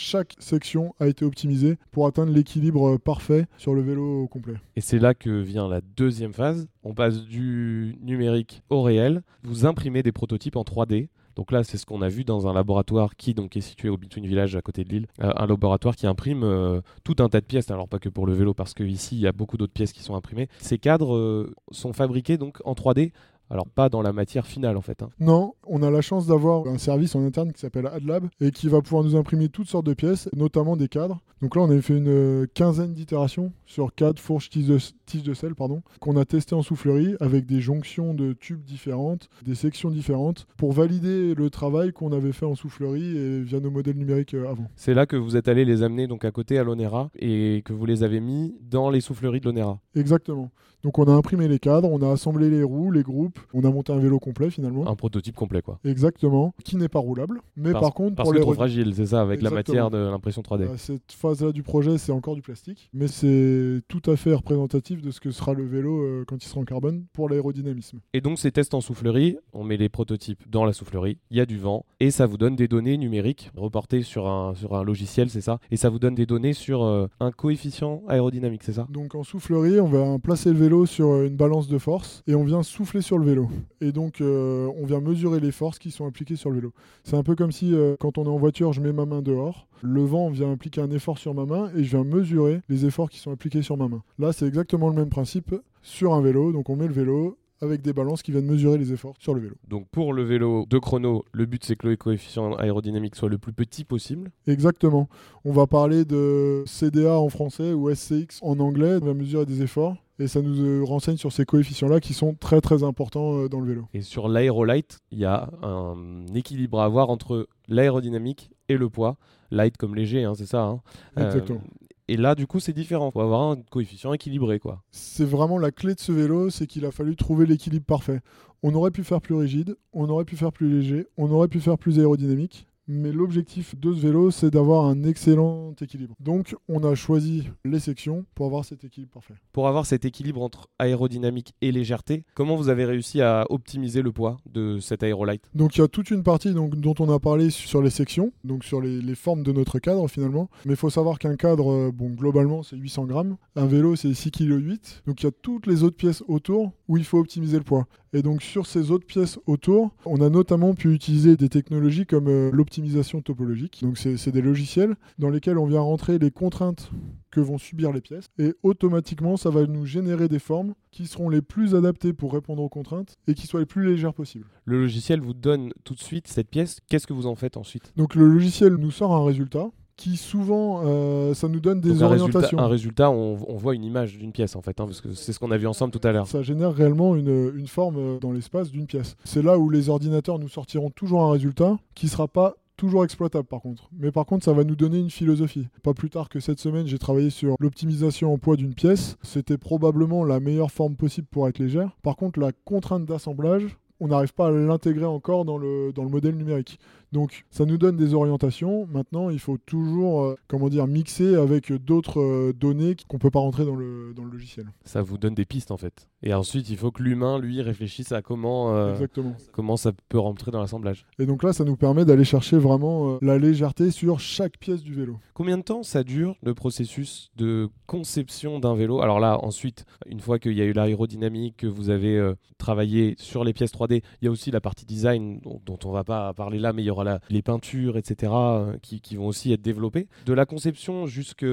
Chaque 0.00 0.36
section 0.38 0.94
a 1.00 1.08
été 1.08 1.24
optimisée 1.24 1.76
pour 1.90 2.06
atteindre 2.06 2.30
l'équilibre 2.32 2.94
euh, 2.94 2.98
parfait 2.98 3.46
sur 3.56 3.74
le 3.74 3.82
vélo 3.82 4.28
complet. 4.28 4.54
Et 4.76 4.80
c'est 4.80 5.00
là 5.00 5.12
que 5.12 5.40
vient 5.40 5.66
la 5.66 5.80
deuxième 5.80 6.32
phase. 6.32 6.68
On 6.84 6.94
passe 6.94 7.24
du 7.24 7.98
numérique 8.00 8.62
au 8.70 8.82
réel. 8.82 9.22
Vous 9.42 9.66
imprimez 9.66 10.04
des 10.04 10.12
prototypes 10.12 10.54
en 10.54 10.62
3D. 10.62 11.08
Donc 11.34 11.50
là, 11.50 11.64
c'est 11.64 11.78
ce 11.78 11.84
qu'on 11.84 12.00
a 12.00 12.08
vu 12.08 12.22
dans 12.22 12.46
un 12.46 12.52
laboratoire 12.52 13.16
qui 13.16 13.34
donc 13.34 13.56
est 13.56 13.60
situé 13.60 13.88
au 13.88 13.96
Between 13.96 14.24
Village 14.24 14.54
à 14.54 14.62
côté 14.62 14.84
de 14.84 14.88
Lille. 14.88 15.06
Euh, 15.20 15.32
un 15.34 15.46
laboratoire 15.48 15.96
qui 15.96 16.06
imprime 16.06 16.44
euh, 16.44 16.80
tout 17.02 17.16
un 17.18 17.28
tas 17.28 17.40
de 17.40 17.46
pièces. 17.46 17.72
Alors 17.72 17.88
pas 17.88 17.98
que 17.98 18.08
pour 18.08 18.24
le 18.24 18.34
vélo, 18.34 18.54
parce 18.54 18.74
qu'ici 18.74 19.16
il 19.16 19.20
y 19.20 19.26
a 19.26 19.32
beaucoup 19.32 19.56
d'autres 19.56 19.72
pièces 19.72 19.92
qui 19.92 20.04
sont 20.04 20.14
imprimées. 20.14 20.46
Ces 20.58 20.78
cadres 20.78 21.50
sont 21.72 21.92
fabriqués 21.92 22.38
donc 22.38 22.60
en 22.64 22.74
3D. 22.74 23.10
Alors 23.50 23.66
pas 23.66 23.88
dans 23.88 24.02
la 24.02 24.12
matière 24.12 24.46
finale 24.46 24.76
en 24.76 24.82
fait. 24.82 25.02
hein. 25.02 25.10
Non, 25.20 25.54
on 25.66 25.82
a 25.82 25.90
la 25.90 26.00
chance 26.00 26.26
d'avoir 26.26 26.66
un 26.66 26.78
service 26.78 27.14
en 27.14 27.24
interne 27.24 27.52
qui 27.52 27.60
s'appelle 27.60 27.86
AdLab 27.86 28.26
et 28.40 28.50
qui 28.50 28.68
va 28.68 28.80
pouvoir 28.82 29.04
nous 29.04 29.16
imprimer 29.16 29.48
toutes 29.48 29.68
sortes 29.68 29.86
de 29.86 29.94
pièces, 29.94 30.28
notamment 30.36 30.76
des 30.76 30.88
cadres. 30.88 31.20
Donc 31.40 31.54
là, 31.54 31.62
on 31.62 31.70
a 31.70 31.80
fait 31.80 31.96
une 31.96 32.08
euh, 32.08 32.46
quinzaine 32.52 32.92
d'itérations 32.94 33.52
sur 33.64 33.94
cadres, 33.94 34.18
fourches, 34.20 34.50
tiges 34.50 34.66
de, 34.66 34.78
tiges 35.06 35.22
de 35.22 35.34
sel, 35.34 35.54
pardon, 35.54 35.82
qu'on 36.00 36.16
a 36.16 36.24
testé 36.24 36.56
en 36.56 36.62
soufflerie 36.62 37.14
avec 37.20 37.46
des 37.46 37.60
jonctions 37.60 38.12
de 38.12 38.32
tubes 38.32 38.64
différentes, 38.64 39.28
des 39.44 39.54
sections 39.54 39.90
différentes, 39.90 40.46
pour 40.56 40.72
valider 40.72 41.34
le 41.36 41.48
travail 41.48 41.92
qu'on 41.92 42.10
avait 42.12 42.32
fait 42.32 42.44
en 42.46 42.56
soufflerie 42.56 43.16
et 43.16 43.40
via 43.40 43.60
nos 43.60 43.70
modèles 43.70 43.96
numériques 43.96 44.34
euh, 44.34 44.50
avant. 44.50 44.68
C'est 44.74 44.94
là 44.94 45.06
que 45.06 45.14
vous 45.14 45.36
êtes 45.36 45.46
allé 45.46 45.64
les 45.64 45.84
amener 45.84 46.08
donc 46.08 46.24
à 46.24 46.32
côté 46.32 46.58
à 46.58 46.64
l'Onera 46.64 47.08
et 47.16 47.62
que 47.64 47.72
vous 47.72 47.86
les 47.86 48.02
avez 48.02 48.18
mis 48.18 48.56
dans 48.60 48.90
les 48.90 49.00
souffleries 49.00 49.38
de 49.40 49.44
l'Onera. 49.46 49.78
Exactement. 49.94 50.50
Donc 50.84 50.98
on 50.98 51.04
a 51.04 51.12
imprimé 51.12 51.48
les 51.48 51.58
cadres, 51.58 51.88
on 51.90 52.00
a 52.02 52.12
assemblé 52.12 52.48
les 52.48 52.62
roues, 52.62 52.92
les 52.92 53.02
groupes, 53.02 53.38
on 53.52 53.64
a 53.64 53.70
monté 53.70 53.92
un 53.92 53.98
vélo 53.98 54.20
complet 54.20 54.50
finalement. 54.50 54.86
Un 54.86 54.94
prototype 54.94 55.34
complet 55.34 55.60
quoi. 55.60 55.80
Exactement, 55.84 56.54
qui 56.62 56.76
n'est 56.76 56.88
pas 56.88 57.00
roulable, 57.00 57.40
mais 57.56 57.72
par 57.72 57.94
contre 57.94 58.14
Parce 58.14 58.28
pour 58.28 58.32
que 58.32 58.38
les 58.38 58.42
trop 58.42 58.54
fragile, 58.54 58.92
c'est 58.94 59.06
ça, 59.06 59.20
avec 59.20 59.42
la 59.42 59.50
matière 59.50 59.90
de 59.90 59.98
l'impression 59.98 60.42
3D. 60.42 60.72
À 60.72 60.78
cette 60.78 61.12
phase-là 61.12 61.50
du 61.50 61.62
projet, 61.64 61.98
c'est 61.98 62.12
encore 62.12 62.36
du 62.36 62.42
plastique, 62.42 62.90
mais 62.92 63.08
c'est 63.08 63.82
tout 63.88 64.02
à 64.08 64.16
fait 64.16 64.32
représentatif 64.34 65.02
de 65.02 65.10
ce 65.10 65.20
que 65.20 65.32
sera 65.32 65.52
le 65.52 65.66
vélo 65.66 66.00
euh, 66.00 66.24
quand 66.26 66.42
il 66.42 66.46
sera 66.46 66.60
en 66.60 66.64
carbone 66.64 67.06
pour 67.12 67.28
l'aérodynamisme. 67.28 67.98
Et 68.12 68.20
donc 68.20 68.38
ces 68.38 68.52
tests 68.52 68.74
en 68.74 68.80
soufflerie, 68.80 69.36
on 69.52 69.64
met 69.64 69.76
les 69.76 69.88
prototypes 69.88 70.48
dans 70.48 70.64
la 70.64 70.72
soufflerie, 70.72 71.18
il 71.30 71.38
y 71.38 71.40
a 71.40 71.46
du 71.46 71.58
vent, 71.58 71.86
et 71.98 72.12
ça 72.12 72.26
vous 72.26 72.36
donne 72.36 72.54
des 72.54 72.68
données 72.68 72.96
numériques 72.98 73.50
reportées 73.56 74.02
sur 74.02 74.28
un, 74.28 74.54
sur 74.54 74.76
un 74.76 74.84
logiciel, 74.84 75.28
c'est 75.28 75.40
ça? 75.40 75.58
Et 75.72 75.76
ça 75.76 75.88
vous 75.88 75.98
donne 75.98 76.14
des 76.14 76.26
données 76.26 76.52
sur 76.52 76.84
euh, 76.84 77.08
un 77.18 77.32
coefficient 77.32 78.02
aérodynamique, 78.08 78.62
c'est 78.62 78.74
ça? 78.74 78.86
Donc 78.90 79.16
en 79.16 79.24
soufflerie, 79.24 79.80
on 79.80 79.88
va 79.88 80.18
placer 80.20 80.50
le 80.50 80.56
vélo 80.56 80.67
sur 80.86 81.10
euh, 81.10 81.26
une 81.26 81.36
balance 81.36 81.68
de 81.68 81.78
force 81.78 82.22
et 82.26 82.34
on 82.34 82.44
vient 82.44 82.62
souffler 82.62 83.00
sur 83.00 83.18
le 83.18 83.24
vélo. 83.24 83.48
Et 83.80 83.92
donc 83.92 84.20
euh, 84.20 84.68
on 84.76 84.86
vient 84.86 85.00
mesurer 85.00 85.40
les 85.40 85.52
forces 85.52 85.78
qui 85.78 85.90
sont 85.90 86.06
appliquées 86.06 86.36
sur 86.36 86.50
le 86.50 86.56
vélo. 86.56 86.72
C'est 87.04 87.16
un 87.16 87.22
peu 87.22 87.34
comme 87.34 87.52
si 87.52 87.74
euh, 87.74 87.96
quand 87.98 88.18
on 88.18 88.24
est 88.24 88.28
en 88.28 88.36
voiture, 88.36 88.72
je 88.72 88.80
mets 88.80 88.92
ma 88.92 89.06
main 89.06 89.22
dehors, 89.22 89.66
le 89.82 90.02
vent 90.02 90.28
vient 90.30 90.52
appliquer 90.52 90.80
un 90.80 90.90
effort 90.90 91.18
sur 91.18 91.34
ma 91.34 91.46
main 91.46 91.70
et 91.76 91.84
je 91.84 91.96
viens 91.96 92.04
mesurer 92.04 92.60
les 92.68 92.86
efforts 92.86 93.10
qui 93.10 93.18
sont 93.18 93.32
appliqués 93.32 93.62
sur 93.62 93.76
ma 93.76 93.88
main. 93.88 94.02
Là, 94.18 94.32
c'est 94.32 94.46
exactement 94.46 94.88
le 94.88 94.94
même 94.94 95.10
principe 95.10 95.54
sur 95.82 96.14
un 96.14 96.20
vélo. 96.20 96.52
Donc 96.52 96.68
on 96.68 96.76
met 96.76 96.86
le 96.86 96.94
vélo 96.94 97.36
avec 97.60 97.82
des 97.82 97.92
balances 97.92 98.22
qui 98.22 98.30
viennent 98.32 98.46
mesurer 98.46 98.78
les 98.78 98.92
efforts 98.92 99.14
sur 99.18 99.34
le 99.34 99.40
vélo. 99.40 99.54
Donc 99.68 99.88
pour 99.90 100.12
le 100.12 100.22
vélo 100.22 100.64
de 100.68 100.78
chrono, 100.78 101.24
le 101.32 101.46
but 101.46 101.64
c'est 101.64 101.76
que 101.76 101.86
le 101.88 101.96
coefficient 101.96 102.54
aérodynamique 102.54 103.16
soit 103.16 103.28
le 103.28 103.38
plus 103.38 103.52
petit 103.52 103.84
possible. 103.84 104.30
Exactement. 104.46 105.08
On 105.44 105.52
va 105.52 105.66
parler 105.66 106.04
de 106.04 106.62
CDA 106.66 107.18
en 107.18 107.28
français 107.28 107.72
ou 107.72 107.92
SCX 107.94 108.38
en 108.42 108.58
anglais. 108.60 108.98
On 109.02 109.06
va 109.06 109.14
mesurer 109.14 109.46
des 109.46 109.62
efforts 109.62 109.96
et 110.20 110.26
ça 110.26 110.42
nous 110.42 110.60
euh, 110.64 110.82
renseigne 110.84 111.16
sur 111.16 111.32
ces 111.32 111.44
coefficients-là 111.44 112.00
qui 112.00 112.12
sont 112.12 112.34
très 112.34 112.60
très 112.60 112.82
importants 112.82 113.38
euh, 113.38 113.48
dans 113.48 113.60
le 113.60 113.66
vélo. 113.68 113.84
Et 113.94 114.02
sur 114.02 114.28
l'aérolight, 114.28 114.98
il 115.12 115.18
y 115.18 115.24
a 115.24 115.48
un 115.62 116.26
équilibre 116.34 116.80
à 116.80 116.84
avoir 116.84 117.10
entre 117.10 117.48
l'aérodynamique 117.68 118.50
et 118.68 118.76
le 118.76 118.88
poids. 118.88 119.16
Light 119.50 119.76
comme 119.76 119.94
léger, 119.94 120.24
hein, 120.24 120.34
c'est 120.36 120.46
ça. 120.46 120.62
hein. 120.64 120.80
Euh, 121.18 121.26
Exactement. 121.26 121.60
Et 122.08 122.16
là, 122.16 122.34
du 122.34 122.46
coup, 122.46 122.58
c'est 122.58 122.72
différent. 122.72 123.10
Il 123.10 123.12
faut 123.12 123.20
avoir 123.20 123.50
un 123.50 123.56
coefficient 123.56 124.12
équilibré, 124.12 124.58
quoi. 124.58 124.82
C'est 124.90 125.26
vraiment 125.26 125.58
la 125.58 125.70
clé 125.70 125.94
de 125.94 126.00
ce 126.00 126.12
vélo, 126.12 126.50
c'est 126.50 126.66
qu'il 126.66 126.86
a 126.86 126.90
fallu 126.90 127.16
trouver 127.16 127.46
l'équilibre 127.46 127.84
parfait. 127.84 128.20
On 128.62 128.74
aurait 128.74 128.90
pu 128.90 129.04
faire 129.04 129.20
plus 129.20 129.34
rigide, 129.34 129.76
on 129.92 130.08
aurait 130.08 130.24
pu 130.24 130.36
faire 130.36 130.52
plus 130.52 130.68
léger, 130.68 131.06
on 131.16 131.30
aurait 131.30 131.48
pu 131.48 131.60
faire 131.60 131.78
plus 131.78 131.98
aérodynamique, 131.98 132.66
mais 132.88 133.12
l'objectif 133.12 133.78
de 133.78 133.92
ce 133.92 134.00
vélo, 134.00 134.30
c'est 134.30 134.50
d'avoir 134.50 134.86
un 134.86 135.04
excellent 135.04 135.74
équilibre. 135.80 136.14
Donc, 136.20 136.56
on 136.68 136.82
a 136.82 136.94
choisi 136.94 137.44
les 137.64 137.78
sections 137.78 138.24
pour 138.34 138.46
avoir 138.46 138.64
cet 138.64 138.82
équilibre 138.82 139.12
parfait. 139.12 139.34
Pour 139.52 139.68
avoir 139.68 139.84
cet 139.84 140.06
équilibre 140.06 140.42
entre 140.42 140.68
aérodynamique 140.78 141.54
et 141.60 141.70
légèreté, 141.70 142.24
comment 142.34 142.56
vous 142.56 142.70
avez 142.70 142.86
réussi 142.86 143.20
à 143.20 143.44
optimiser 143.50 144.00
le 144.00 144.10
poids 144.10 144.38
de 144.50 144.78
cet 144.80 145.02
aérolight 145.02 145.42
Donc, 145.54 145.76
il 145.76 145.80
y 145.80 145.84
a 145.84 145.88
toute 145.88 146.10
une 146.10 146.22
partie 146.22 146.52
donc, 146.52 146.76
dont 146.76 146.94
on 146.98 147.12
a 147.12 147.20
parlé 147.20 147.50
sur 147.50 147.82
les 147.82 147.90
sections, 147.90 148.32
donc 148.42 148.64
sur 148.64 148.80
les, 148.80 149.00
les 149.02 149.14
formes 149.14 149.42
de 149.42 149.52
notre 149.52 149.78
cadre 149.78 150.08
finalement. 150.08 150.48
Mais 150.64 150.72
il 150.72 150.76
faut 150.76 150.90
savoir 150.90 151.18
qu'un 151.18 151.36
cadre, 151.36 151.70
euh, 151.70 151.92
bon, 151.92 152.08
globalement, 152.08 152.62
c'est 152.62 152.76
800 152.76 153.04
grammes. 153.04 153.36
Un 153.54 153.66
vélo, 153.66 153.96
c'est 153.96 154.08
6,8 154.08 154.30
kg. 154.30 154.78
Donc, 155.06 155.22
il 155.22 155.24
y 155.24 155.28
a 155.28 155.32
toutes 155.42 155.66
les 155.66 155.82
autres 155.82 155.96
pièces 155.96 156.24
autour 156.26 156.72
où 156.88 156.96
il 156.96 157.04
faut 157.04 157.18
optimiser 157.18 157.58
le 157.58 157.64
poids. 157.64 157.86
Et 158.12 158.22
donc 158.22 158.42
sur 158.42 158.66
ces 158.66 158.90
autres 158.90 159.06
pièces 159.06 159.38
autour, 159.46 159.90
on 160.04 160.20
a 160.20 160.30
notamment 160.30 160.74
pu 160.74 160.92
utiliser 160.92 161.36
des 161.36 161.48
technologies 161.48 162.06
comme 162.06 162.28
euh, 162.28 162.50
l'optimisation 162.52 163.20
topologique. 163.20 163.80
Donc 163.82 163.98
c'est 163.98 164.32
des 164.32 164.42
logiciels 164.42 164.96
dans 165.18 165.30
lesquels 165.30 165.58
on 165.58 165.66
vient 165.66 165.80
rentrer 165.80 166.18
les 166.18 166.30
contraintes 166.30 166.90
que 167.30 167.40
vont 167.40 167.58
subir 167.58 167.92
les 167.92 168.00
pièces 168.00 168.28
et 168.38 168.54
automatiquement 168.62 169.36
ça 169.36 169.50
va 169.50 169.66
nous 169.66 169.84
générer 169.84 170.28
des 170.28 170.38
formes 170.38 170.74
qui 170.90 171.06
seront 171.06 171.28
les 171.28 171.42
plus 171.42 171.74
adaptées 171.74 172.12
pour 172.12 172.32
répondre 172.32 172.62
aux 172.62 172.68
contraintes 172.68 173.16
et 173.26 173.34
qui 173.34 173.46
soient 173.46 173.60
les 173.60 173.66
plus 173.66 173.86
légères 173.86 174.14
possibles. 174.14 174.46
Le 174.64 174.80
logiciel 174.80 175.20
vous 175.20 175.34
donne 175.34 175.72
tout 175.84 175.94
de 175.94 176.00
suite 176.00 176.28
cette 176.28 176.48
pièce, 176.48 176.80
qu'est-ce 176.88 177.06
que 177.06 177.12
vous 177.12 177.26
en 177.26 177.34
faites 177.34 177.56
ensuite? 177.56 177.92
Donc 177.96 178.14
le 178.14 178.26
logiciel 178.26 178.74
nous 178.74 178.90
sort 178.90 179.14
un 179.14 179.24
résultat 179.24 179.70
qui 179.98 180.16
souvent, 180.16 180.82
euh, 180.86 181.34
ça 181.34 181.48
nous 181.48 181.58
donne 181.60 181.80
des 181.80 181.90
Donc 181.90 182.00
un 182.02 182.04
orientations. 182.06 182.38
résultat, 182.40 182.62
un 182.64 182.68
résultat, 182.68 183.10
on, 183.10 183.36
on 183.48 183.56
voit 183.56 183.74
une 183.74 183.84
image 183.84 184.16
d'une 184.16 184.30
pièce 184.32 184.54
en 184.56 184.62
fait, 184.62 184.80
hein, 184.80 184.86
parce 184.86 185.00
que 185.00 185.12
c'est 185.12 185.32
ce 185.32 185.40
qu'on 185.40 185.50
a 185.50 185.56
vu 185.58 185.66
ensemble 185.66 185.92
tout 185.92 186.06
à 186.06 186.12
l'heure. 186.12 186.28
Ça 186.28 186.40
génère 186.40 186.72
réellement 186.72 187.16
une, 187.16 187.52
une 187.56 187.66
forme 187.66 187.96
euh, 187.98 188.18
dans 188.20 188.30
l'espace 188.32 188.70
d'une 188.70 188.86
pièce. 188.86 189.16
C'est 189.24 189.42
là 189.42 189.58
où 189.58 189.68
les 189.68 189.88
ordinateurs 189.90 190.38
nous 190.38 190.48
sortiront 190.48 190.90
toujours 190.90 191.22
un 191.22 191.32
résultat 191.32 191.76
qui 191.96 192.06
ne 192.06 192.10
sera 192.10 192.28
pas 192.28 192.54
toujours 192.76 193.02
exploitable 193.02 193.48
par 193.48 193.60
contre. 193.60 193.90
Mais 193.98 194.12
par 194.12 194.24
contre, 194.24 194.44
ça 194.44 194.52
va 194.52 194.62
nous 194.62 194.76
donner 194.76 195.00
une 195.00 195.10
philosophie. 195.10 195.66
Pas 195.82 195.94
plus 195.94 196.10
tard 196.10 196.28
que 196.28 196.38
cette 196.38 196.60
semaine, 196.60 196.86
j'ai 196.86 196.98
travaillé 196.98 197.30
sur 197.30 197.56
l'optimisation 197.58 198.32
en 198.32 198.38
poids 198.38 198.54
d'une 198.54 198.74
pièce. 198.74 199.16
C'était 199.24 199.58
probablement 199.58 200.22
la 200.22 200.38
meilleure 200.38 200.70
forme 200.70 200.94
possible 200.94 201.26
pour 201.28 201.48
être 201.48 201.58
légère. 201.58 201.90
Par 202.04 202.14
contre, 202.14 202.38
la 202.38 202.52
contrainte 202.64 203.04
d'assemblage, 203.04 203.76
on 203.98 204.06
n'arrive 204.06 204.32
pas 204.32 204.46
à 204.46 204.50
l'intégrer 204.52 205.06
encore 205.06 205.44
dans 205.44 205.58
le, 205.58 205.92
dans 205.92 206.04
le 206.04 206.08
modèle 206.08 206.36
numérique. 206.36 206.78
Donc 207.12 207.44
ça 207.50 207.64
nous 207.64 207.78
donne 207.78 207.96
des 207.96 208.14
orientations. 208.14 208.86
Maintenant, 208.86 209.30
il 209.30 209.38
faut 209.38 209.56
toujours 209.56 210.22
euh, 210.22 210.36
comment 210.46 210.68
dire, 210.68 210.86
mixer 210.86 211.36
avec 211.36 211.72
d'autres 211.72 212.20
euh, 212.20 212.52
données 212.52 212.96
qu'on 213.08 213.16
ne 213.16 213.20
peut 213.20 213.30
pas 213.30 213.38
rentrer 213.38 213.64
dans 213.64 213.76
le, 213.76 214.12
dans 214.14 214.24
le 214.24 214.30
logiciel. 214.30 214.66
Ça 214.84 215.00
vous 215.02 215.16
donne 215.16 215.34
des 215.34 215.46
pistes 215.46 215.70
en 215.70 215.76
fait. 215.76 216.08
Et 216.22 216.34
ensuite, 216.34 216.68
il 216.68 216.76
faut 216.76 216.90
que 216.90 217.02
l'humain, 217.02 217.38
lui, 217.38 217.62
réfléchisse 217.62 218.12
à 218.12 218.22
comment, 218.22 218.74
euh, 218.74 218.92
Exactement. 218.92 219.34
comment 219.52 219.76
ça 219.76 219.92
peut 220.08 220.18
rentrer 220.18 220.50
dans 220.50 220.60
l'assemblage. 220.60 221.06
Et 221.18 221.26
donc 221.26 221.42
là, 221.42 221.52
ça 221.52 221.64
nous 221.64 221.76
permet 221.76 222.04
d'aller 222.04 222.24
chercher 222.24 222.58
vraiment 222.58 223.18
la 223.22 223.38
légèreté 223.38 223.90
sur 223.90 224.20
chaque 224.20 224.58
pièce 224.58 224.82
du 224.82 224.94
vélo. 224.94 225.18
Combien 225.34 225.56
de 225.56 225.62
temps 225.62 225.82
ça 225.82 226.02
dure 226.02 226.34
le 226.42 226.54
processus 226.54 227.30
de 227.36 227.68
conception 227.86 228.58
d'un 228.58 228.74
vélo? 228.74 229.00
Alors 229.00 229.20
là, 229.20 229.38
ensuite, 229.42 229.84
une 230.06 230.20
fois 230.20 230.38
qu'il 230.38 230.54
y 230.54 230.60
a 230.60 230.64
eu 230.64 230.72
l'aérodynamique, 230.72 231.58
que 231.58 231.66
vous 231.66 231.90
avez 231.90 232.32
travaillé 232.58 233.14
sur 233.18 233.44
les 233.44 233.52
pièces 233.52 233.72
3D, 233.72 234.02
il 234.20 234.24
y 234.24 234.28
a 234.28 234.30
aussi 234.30 234.50
la 234.50 234.60
partie 234.60 234.84
design 234.84 235.40
dont, 235.40 235.60
dont 235.64 235.78
on 235.84 235.92
va 235.92 236.04
pas 236.04 236.34
parler 236.34 236.58
là, 236.58 236.72
mais 236.72 236.82
il 236.82 236.86
y 236.86 236.90
aura 236.90 236.97
les 237.30 237.42
peintures, 237.42 237.96
etc., 237.96 238.32
euh, 238.34 238.76
qui, 238.82 239.16
vont 239.16 239.26
aussi 239.26 239.52
être 239.52 239.62
développées. 239.62 240.08
De 240.26 240.32
la 240.32 240.46
conception 240.46 241.06
jusqu'à 241.06 241.46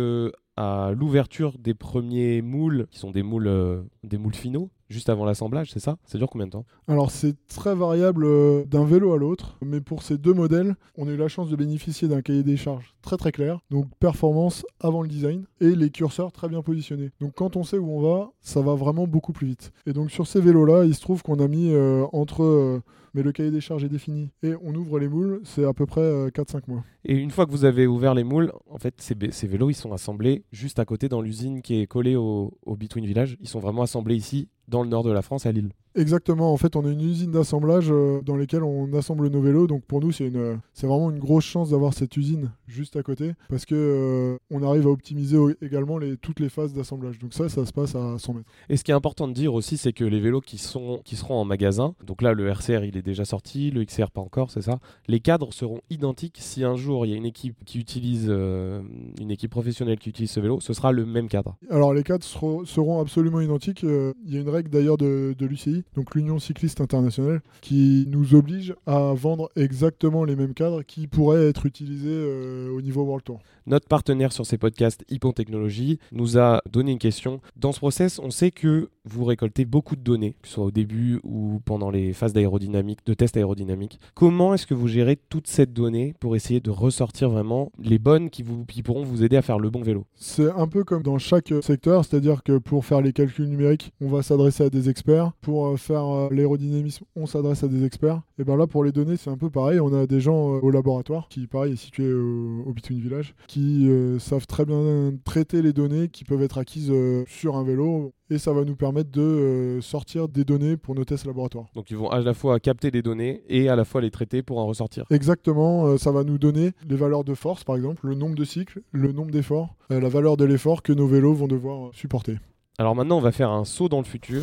l'ouverture 0.57 1.57
des 1.57 1.73
premiers 1.73 2.41
moules, 2.41 2.87
qui 2.91 2.99
sont 2.99 3.11
des 3.11 3.23
euh, 3.23 3.81
des 4.03 4.17
moules 4.17 4.35
finaux, 4.35 4.69
juste 4.89 5.09
avant 5.09 5.25
l'assemblage, 5.25 5.71
c'est 5.71 5.79
ça? 5.79 5.97
Ça 6.05 6.17
dure 6.17 6.29
combien 6.29 6.47
de 6.47 6.51
temps? 6.51 6.65
Alors 6.87 7.11
c'est 7.11 7.35
très 7.47 7.75
variable 7.75 8.25
euh, 8.25 8.65
d'un 8.65 8.85
vélo 8.85 9.13
à 9.13 9.17
l'autre, 9.17 9.57
mais 9.63 9.81
pour 9.81 10.03
ces 10.03 10.17
deux 10.17 10.33
modèles, 10.33 10.75
on 10.97 11.07
a 11.07 11.11
eu 11.11 11.17
la 11.17 11.27
chance 11.27 11.49
de 11.49 11.55
bénéficier 11.55 12.07
d'un 12.07 12.21
cahier 12.21 12.43
des 12.43 12.57
charges 12.57 12.93
très 13.01 13.17
très 13.17 13.31
clair, 13.31 13.59
donc 13.69 13.87
performance 13.99 14.65
avant 14.79 15.01
le 15.01 15.07
design, 15.07 15.45
et 15.61 15.75
les 15.75 15.89
curseurs 15.89 16.31
très 16.31 16.49
bien 16.49 16.61
positionnés. 16.61 17.11
Donc 17.19 17.33
quand 17.35 17.55
on 17.55 17.63
sait 17.63 17.77
où 17.77 17.89
on 17.89 18.01
va, 18.01 18.31
ça 18.41 18.61
va 18.61 18.75
vraiment 18.75 19.07
beaucoup 19.07 19.33
plus 19.33 19.47
vite. 19.47 19.71
Et 19.85 19.93
donc 19.93 20.11
sur 20.11 20.27
ces 20.27 20.41
vélos-là, 20.41 20.85
il 20.85 20.95
se 20.95 21.01
trouve 21.01 21.21
qu'on 21.23 21.39
a 21.39 21.47
mis 21.47 21.71
euh, 21.71 22.05
entre... 22.13 22.43
euh, 22.43 22.81
mais 23.13 23.23
le 23.23 23.31
cahier 23.31 23.49
des 23.49 23.61
charges 23.61 23.85
est 23.85 23.89
défini, 23.89 24.29
et 24.43 24.55
on 24.61 24.75
ouvre 24.75 24.99
les 24.99 25.07
moules, 25.07 25.39
c'est 25.45 25.63
à 25.63 25.73
peu 25.73 25.85
près 25.85 26.01
euh, 26.01 26.27
4-5 26.27 26.63
mois. 26.67 26.83
Et 27.05 27.15
une 27.15 27.31
fois 27.31 27.45
que 27.45 27.51
vous 27.51 27.63
avez 27.63 27.87
ouvert 27.87 28.13
les 28.13 28.25
moules, 28.25 28.51
en 28.69 28.77
fait, 28.77 28.93
ces 28.99 29.47
vélos, 29.47 29.69
ils 29.69 29.75
sont 29.75 29.93
assemblés 29.93 30.43
juste 30.51 30.79
à 30.79 30.85
côté 30.85 31.07
dans 31.07 31.21
l'usine 31.21 31.61
qui 31.61 31.79
est 31.79 31.87
collée 31.87 32.17
au, 32.17 32.57
au 32.65 32.75
Between 32.75 33.05
Village. 33.05 33.37
Ils 33.39 33.47
sont 33.47 33.59
vraiment 33.61 33.83
assemblés 33.83 34.15
ici, 34.15 34.49
dans 34.67 34.83
le 34.83 34.89
nord 34.89 35.03
de 35.03 35.11
la 35.11 35.21
France, 35.21 35.45
à 35.45 35.51
Lille. 35.51 35.71
Exactement, 35.97 36.51
en 36.51 36.57
fait 36.57 36.75
on 36.75 36.85
a 36.85 36.89
une 36.89 36.99
usine 36.99 37.31
d'assemblage 37.31 37.87
euh, 37.89 38.19
dans 38.21 38.35
laquelle 38.35 38.63
on 38.63 38.91
assemble 38.93 39.29
nos 39.29 39.39
vélos, 39.39 39.65
donc 39.65 39.85
pour 39.85 40.01
nous 40.01 40.11
c'est 40.11 40.27
une, 40.27 40.59
c'est 40.73 40.87
vraiment 40.87 41.09
une 41.09 41.19
grosse 41.19 41.45
chance 41.45 41.69
d'avoir 41.69 41.93
cette 41.93 42.17
usine 42.17 42.51
juste 42.67 42.97
à 42.97 43.03
côté, 43.03 43.31
parce 43.47 43.65
que 43.65 43.75
euh, 43.75 44.37
on 44.51 44.61
arrive 44.61 44.87
à 44.87 44.89
optimiser 44.89 45.37
également 45.61 45.97
les, 45.97 46.17
toutes 46.17 46.41
les 46.41 46.49
phases 46.49 46.73
d'assemblage. 46.73 47.17
Donc 47.19 47.33
ça, 47.33 47.47
ça 47.47 47.65
se 47.65 47.71
passe 47.71 47.95
à 47.95 48.17
100 48.19 48.33
mètres. 48.33 48.49
Et 48.67 48.75
ce 48.75 48.83
qui 48.83 48.91
est 48.91 48.93
important 48.93 49.29
de 49.29 49.33
dire 49.33 49.53
aussi, 49.53 49.77
c'est 49.77 49.93
que 49.93 50.03
les 50.03 50.19
vélos 50.19 50.41
qui, 50.41 50.57
sont, 50.57 50.99
qui 51.05 51.15
seront 51.15 51.35
en 51.35 51.45
magasin, 51.45 51.95
donc 52.05 52.21
là 52.21 52.33
le 52.33 52.49
RCR 52.49 52.83
il 52.83 52.97
est 52.97 53.01
déjà 53.01 53.23
sorti, 53.23 53.71
le 53.71 53.85
XR 53.85 54.11
pas 54.11 54.19
encore, 54.19 54.51
c'est 54.51 54.63
ça, 54.63 54.79
les 55.07 55.21
cadres 55.21 55.53
seront 55.53 55.79
identiques. 55.89 56.39
Si 56.41 56.65
un 56.65 56.75
jour 56.75 57.05
il 57.05 57.11
y 57.11 57.13
a 57.13 57.17
une 57.17 57.25
équipe 57.25 57.63
qui 57.65 57.79
utilise, 57.79 58.25
euh, 58.27 58.81
une 59.21 59.31
équipe 59.31 59.51
professionnelle 59.51 59.97
qui 59.97 60.09
utilise 60.09 60.31
ce 60.31 60.41
vélo, 60.41 60.59
ce 60.59 60.73
sera 60.73 60.91
le 60.91 61.05
même 61.05 61.29
cadre. 61.29 61.55
Alors 61.69 61.93
les 61.93 62.03
cadres 62.03 62.25
seront, 62.25 62.65
seront 62.65 62.99
absolument 62.99 63.39
identiques. 63.39 63.83
Il 63.83 64.33
y 64.33 64.37
a 64.37 64.41
une 64.41 64.49
règle 64.49 64.69
d'ailleurs 64.69 64.97
de, 64.97 65.33
de 65.37 65.45
l'UCI, 65.45 65.84
donc 65.95 66.15
l'Union 66.15 66.39
cycliste 66.39 66.81
internationale, 66.81 67.41
qui 67.61 68.05
nous 68.09 68.35
oblige 68.35 68.75
à 68.85 69.13
vendre 69.13 69.49
exactement 69.55 70.23
les 70.23 70.35
mêmes 70.35 70.53
cadres 70.53 70.83
qui 70.83 71.07
pourraient 71.07 71.47
être 71.47 71.65
utilisés 71.65 72.09
euh, 72.09 72.69
au 72.71 72.81
niveau 72.81 73.03
World 73.03 73.23
Tour. 73.23 73.39
Notre 73.67 73.87
partenaire 73.87 74.31
sur 74.31 74.45
ces 74.45 74.59
podcasts, 74.59 75.03
Hippon 75.09 75.31
Technologies, 75.31 75.97
nous 76.11 76.37
a 76.37 76.61
donné 76.71 76.91
une 76.91 76.99
question. 76.99 77.41
Dans 77.55 77.71
ce 77.71 77.79
process, 77.79 78.19
on 78.19 78.29
sait 78.29 78.51
que 78.51 78.89
vous 79.05 79.25
récoltez 79.25 79.65
beaucoup 79.65 79.95
de 79.95 80.01
données, 80.01 80.35
que 80.41 80.47
ce 80.47 80.55
soit 80.55 80.65
au 80.65 80.71
début 80.71 81.19
ou 81.23 81.61
pendant 81.65 81.89
les 81.89 82.13
phases 82.13 82.33
d'aérodynamique, 82.33 82.99
de 83.07 83.15
tests 83.15 83.37
aérodynamiques. 83.37 83.99
Comment 84.13 84.53
est-ce 84.53 84.67
que 84.67 84.75
vous 84.75 84.87
gérez 84.87 85.17
toute 85.29 85.47
cette 85.47 85.73
donnée 85.73 86.13
pour 86.19 86.35
essayer 86.35 86.59
de 86.59 86.69
ressortir 86.69 87.29
vraiment 87.29 87.71
les 87.79 87.97
bonnes 87.97 88.29
qui, 88.29 88.43
vous, 88.43 88.65
qui 88.65 88.83
pourront 88.83 89.03
vous 89.03 89.23
aider 89.23 89.37
à 89.37 89.41
faire 89.41 89.57
le 89.57 89.71
bon 89.71 89.81
vélo? 89.81 90.05
C'est 90.15 90.51
un 90.51 90.67
peu 90.67 90.83
comme 90.83 91.01
dans 91.01 91.17
chaque 91.17 91.51
secteur, 91.61 92.05
c'est-à-dire 92.05 92.43
que 92.43 92.59
pour 92.59 92.85
faire 92.85 93.01
les 93.01 93.13
calculs 93.13 93.49
numériques, 93.49 93.93
on 93.99 94.09
va 94.09 94.21
s'adresser 94.21 94.65
à 94.65 94.69
des 94.69 94.89
experts. 94.89 95.31
Pour 95.41 95.67
euh, 95.67 95.74
faire 95.77 96.05
euh, 96.05 96.29
l'aérodynamisme, 96.31 97.05
on 97.15 97.25
s'adresse 97.25 97.63
à 97.63 97.67
des 97.67 97.85
experts. 97.85 98.21
Et 98.37 98.43
bien 98.43 98.57
là, 98.57 98.67
pour 98.67 98.83
les 98.83 98.91
données, 98.91 99.17
c'est 99.17 99.29
un 99.29 99.37
peu 99.37 99.49
pareil. 99.49 99.79
On 99.79 99.93
a 99.93 100.07
des 100.07 100.21
gens 100.21 100.55
euh, 100.55 100.59
au 100.59 100.71
laboratoire 100.71 101.27
qui, 101.29 101.47
pareil, 101.47 101.73
est 101.73 101.77
situé 101.77 102.11
au, 102.11 102.63
au 102.65 102.73
Between 102.73 102.99
Village, 102.99 103.35
qui 103.47 103.89
euh, 103.89 104.19
savent 104.19 104.47
très 104.47 104.65
bien 104.65 105.13
traiter 105.23 105.61
les 105.61 105.73
données 105.73 106.09
qui 106.09 106.23
peuvent 106.23 106.43
être 106.43 106.57
acquises 106.57 106.89
euh, 106.91 107.23
sur 107.27 107.55
un 107.55 107.63
vélo. 107.63 108.11
Et 108.31 108.39
ça 108.39 108.53
va 108.53 108.63
nous 108.63 108.75
permettre 108.75 109.11
de 109.11 109.21
euh, 109.21 109.81
sortir 109.81 110.27
des 110.27 110.45
données 110.45 110.77
pour 110.77 110.95
nos 110.95 111.05
tests 111.05 111.27
laboratoires. 111.27 111.67
Donc 111.75 111.91
ils 111.91 111.97
vont 111.97 112.09
à 112.09 112.19
la 112.21 112.33
fois 112.33 112.59
capter 112.59 112.89
des 112.89 113.03
données 113.03 113.43
et 113.47 113.69
à 113.69 113.75
la 113.75 113.85
fois 113.85 114.01
les 114.01 114.09
traiter 114.09 114.41
pour 114.41 114.57
en 114.57 114.65
ressortir. 114.65 115.05
Exactement, 115.11 115.85
euh, 115.85 115.97
ça 115.99 116.11
va 116.11 116.23
nous 116.23 116.39
donner 116.39 116.71
les 116.89 116.95
valeurs 116.95 117.23
de 117.23 117.35
force, 117.35 117.63
par 117.63 117.75
exemple, 117.75 118.07
le 118.07 118.15
nombre 118.15 118.33
de 118.33 118.43
cycles, 118.43 118.81
le 118.91 119.11
nombre 119.11 119.29
d'efforts, 119.29 119.75
euh, 119.91 119.99
la 120.01 120.09
valeur 120.09 120.37
de 120.37 120.45
l'effort 120.45 120.81
que 120.81 120.91
nos 120.91 121.05
vélos 121.05 121.35
vont 121.35 121.47
devoir 121.47 121.85
euh, 121.85 121.89
supporter. 121.93 122.39
Alors 122.79 122.95
maintenant, 122.95 123.19
on 123.19 123.21
va 123.21 123.31
faire 123.31 123.51
un 123.51 123.63
saut 123.63 123.89
dans 123.89 123.99
le 123.99 124.05
futur. 124.05 124.41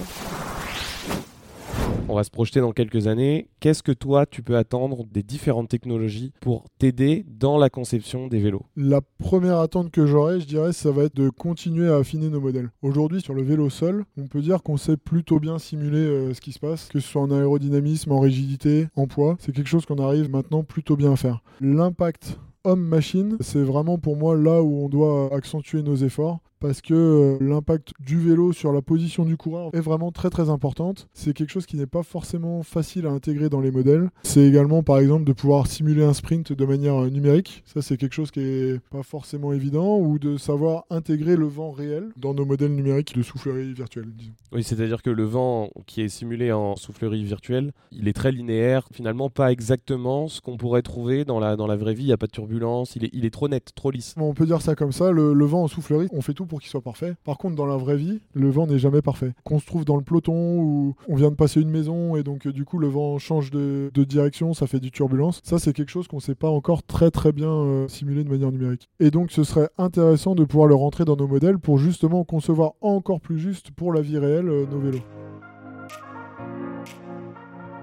On 2.08 2.16
va 2.16 2.24
se 2.24 2.30
projeter 2.30 2.60
dans 2.60 2.72
quelques 2.72 3.06
années. 3.06 3.48
Qu'est-ce 3.60 3.82
que 3.82 3.92
toi, 3.92 4.26
tu 4.26 4.42
peux 4.42 4.56
attendre 4.56 5.04
des 5.10 5.22
différentes 5.22 5.68
technologies 5.68 6.32
pour 6.40 6.64
t'aider 6.78 7.24
dans 7.28 7.58
la 7.58 7.70
conception 7.70 8.26
des 8.26 8.40
vélos? 8.40 8.66
La 8.76 9.00
première 9.18 9.60
attente 9.60 9.90
que 9.90 10.06
j'aurais, 10.06 10.40
je 10.40 10.46
dirais, 10.46 10.72
ça 10.72 10.90
va 10.90 11.04
être 11.04 11.14
de 11.14 11.30
continuer 11.30 11.88
à 11.88 11.96
affiner 11.96 12.28
nos 12.28 12.40
modèles. 12.40 12.70
Aujourd'hui, 12.82 13.20
sur 13.20 13.34
le 13.34 13.42
vélo 13.42 13.70
seul, 13.70 14.04
on 14.18 14.26
peut 14.26 14.40
dire 14.40 14.62
qu'on 14.62 14.76
sait 14.76 14.96
plutôt 14.96 15.38
bien 15.38 15.58
simuler 15.58 15.98
euh, 15.98 16.34
ce 16.34 16.40
qui 16.40 16.52
se 16.52 16.58
passe, 16.58 16.88
que 16.88 17.00
ce 17.00 17.08
soit 17.08 17.22
en 17.22 17.30
aérodynamisme, 17.30 18.12
en 18.12 18.20
rigidité, 18.20 18.88
en 18.96 19.06
poids. 19.06 19.36
C'est 19.38 19.52
quelque 19.52 19.68
chose 19.68 19.86
qu'on 19.86 20.02
arrive 20.02 20.30
maintenant 20.30 20.64
plutôt 20.64 20.96
bien 20.96 21.12
à 21.12 21.16
faire. 21.16 21.42
L'impact 21.60 22.38
homme-machine, 22.64 23.36
c'est 23.40 23.62
vraiment 23.62 23.98
pour 23.98 24.16
moi 24.16 24.36
là 24.36 24.62
où 24.62 24.84
on 24.84 24.88
doit 24.88 25.34
accentuer 25.34 25.82
nos 25.82 25.96
efforts 25.96 26.40
parce 26.62 26.80
que 26.80 26.94
euh, 26.94 27.36
l'impact 27.40 27.92
du 27.98 28.20
vélo 28.20 28.52
sur 28.52 28.72
la 28.72 28.80
position 28.82 29.24
du 29.24 29.36
coureur 29.36 29.70
est 29.74 29.80
vraiment 29.80 30.12
très 30.12 30.30
très 30.30 30.48
importante. 30.48 31.08
C'est 31.12 31.34
quelque 31.34 31.50
chose 31.50 31.66
qui 31.66 31.76
n'est 31.76 31.86
pas 31.86 32.04
forcément 32.04 32.62
facile 32.62 33.06
à 33.06 33.10
intégrer 33.10 33.48
dans 33.48 33.60
les 33.60 33.72
modèles. 33.72 34.10
C'est 34.22 34.46
également 34.46 34.84
par 34.84 34.98
exemple 35.00 35.24
de 35.24 35.32
pouvoir 35.32 35.66
simuler 35.66 36.04
un 36.04 36.14
sprint 36.14 36.52
de 36.52 36.64
manière 36.64 37.02
euh, 37.02 37.10
numérique. 37.10 37.64
Ça 37.66 37.82
c'est 37.82 37.96
quelque 37.96 38.12
chose 38.14 38.30
qui 38.30 38.40
est 38.40 38.80
pas 38.90 39.02
forcément 39.02 39.52
évident 39.52 39.98
ou 39.98 40.20
de 40.20 40.36
savoir 40.36 40.84
intégrer 40.88 41.34
le 41.34 41.46
vent 41.46 41.72
réel 41.72 42.10
dans 42.16 42.32
nos 42.32 42.46
modèles 42.46 42.74
numériques 42.74 43.16
de 43.16 43.22
soufflerie 43.22 43.72
virtuelle. 43.72 44.06
disons. 44.16 44.32
Oui, 44.52 44.62
c'est-à-dire 44.62 45.02
que 45.02 45.10
le 45.10 45.24
vent 45.24 45.68
qui 45.86 46.02
est 46.02 46.08
simulé 46.08 46.52
en 46.52 46.76
soufflerie 46.76 47.24
virtuelle, 47.24 47.72
il 47.90 48.06
est 48.06 48.12
très 48.12 48.30
linéaire, 48.30 48.86
finalement 48.92 49.30
pas 49.30 49.50
exactement 49.50 50.28
ce 50.28 50.40
qu'on 50.40 50.56
pourrait 50.56 50.82
trouver 50.82 51.24
dans 51.24 51.40
la, 51.40 51.56
dans 51.56 51.66
la 51.66 51.76
vraie 51.76 51.94
vie, 51.94 52.04
il 52.04 52.06
n'y 52.06 52.12
a 52.12 52.18
pas 52.18 52.26
de 52.26 52.32
turbulence, 52.32 52.94
il 52.94 53.06
est, 53.06 53.10
il 53.12 53.24
est 53.24 53.30
trop 53.30 53.48
net, 53.48 53.72
trop 53.74 53.90
lisse. 53.90 54.14
On 54.16 54.34
peut 54.34 54.46
dire 54.46 54.62
ça 54.62 54.76
comme 54.76 54.92
ça, 54.92 55.10
le, 55.10 55.32
le 55.32 55.44
vent 55.44 55.64
en 55.64 55.68
soufflerie, 55.68 56.06
on 56.12 56.20
fait 56.20 56.34
tout 56.34 56.46
pour 56.52 56.60
qu'il 56.60 56.68
soit 56.68 56.82
parfait. 56.82 57.14
Par 57.24 57.38
contre, 57.38 57.56
dans 57.56 57.64
la 57.64 57.78
vraie 57.78 57.96
vie, 57.96 58.20
le 58.34 58.50
vent 58.50 58.66
n'est 58.66 58.78
jamais 58.78 59.00
parfait. 59.00 59.32
Qu'on 59.42 59.58
se 59.58 59.64
trouve 59.64 59.86
dans 59.86 59.96
le 59.96 60.02
peloton 60.02 60.60
ou 60.60 60.94
on 61.08 61.16
vient 61.16 61.30
de 61.30 61.34
passer 61.34 61.62
une 61.62 61.70
maison 61.70 62.14
et 62.14 62.22
donc 62.22 62.46
euh, 62.46 62.52
du 62.52 62.66
coup 62.66 62.78
le 62.78 62.88
vent 62.88 63.18
change 63.18 63.50
de, 63.50 63.90
direction, 63.94 64.52
ça 64.52 64.66
fait 64.66 64.78
du 64.78 64.90
turbulence. 64.90 65.40
Ça, 65.44 65.58
c'est 65.58 65.72
quelque 65.72 65.88
chose 65.88 66.08
qu'on 66.08 66.16
ne 66.16 66.20
sait 66.20 66.34
pas 66.34 66.50
encore 66.50 66.82
très 66.82 67.10
très 67.10 67.32
bien 67.32 67.48
euh, 67.48 67.88
simuler 67.88 68.22
de 68.22 68.28
manière 68.28 68.52
numérique. 68.52 68.90
Et 69.00 69.10
donc, 69.10 69.32
ce 69.32 69.44
serait 69.44 69.70
intéressant 69.78 70.34
de 70.34 70.44
pouvoir 70.44 70.68
le 70.68 70.74
rentrer 70.74 71.06
dans 71.06 71.16
nos 71.16 71.26
modèles 71.26 71.58
pour 71.58 71.78
justement 71.78 72.22
concevoir 72.22 72.72
encore 72.82 73.22
plus 73.22 73.38
juste 73.38 73.70
pour 73.70 73.90
la 73.90 74.02
vie 74.02 74.18
réelle 74.18 74.50
euh, 74.50 74.66
nos 74.70 74.78
vélos. 74.78 75.00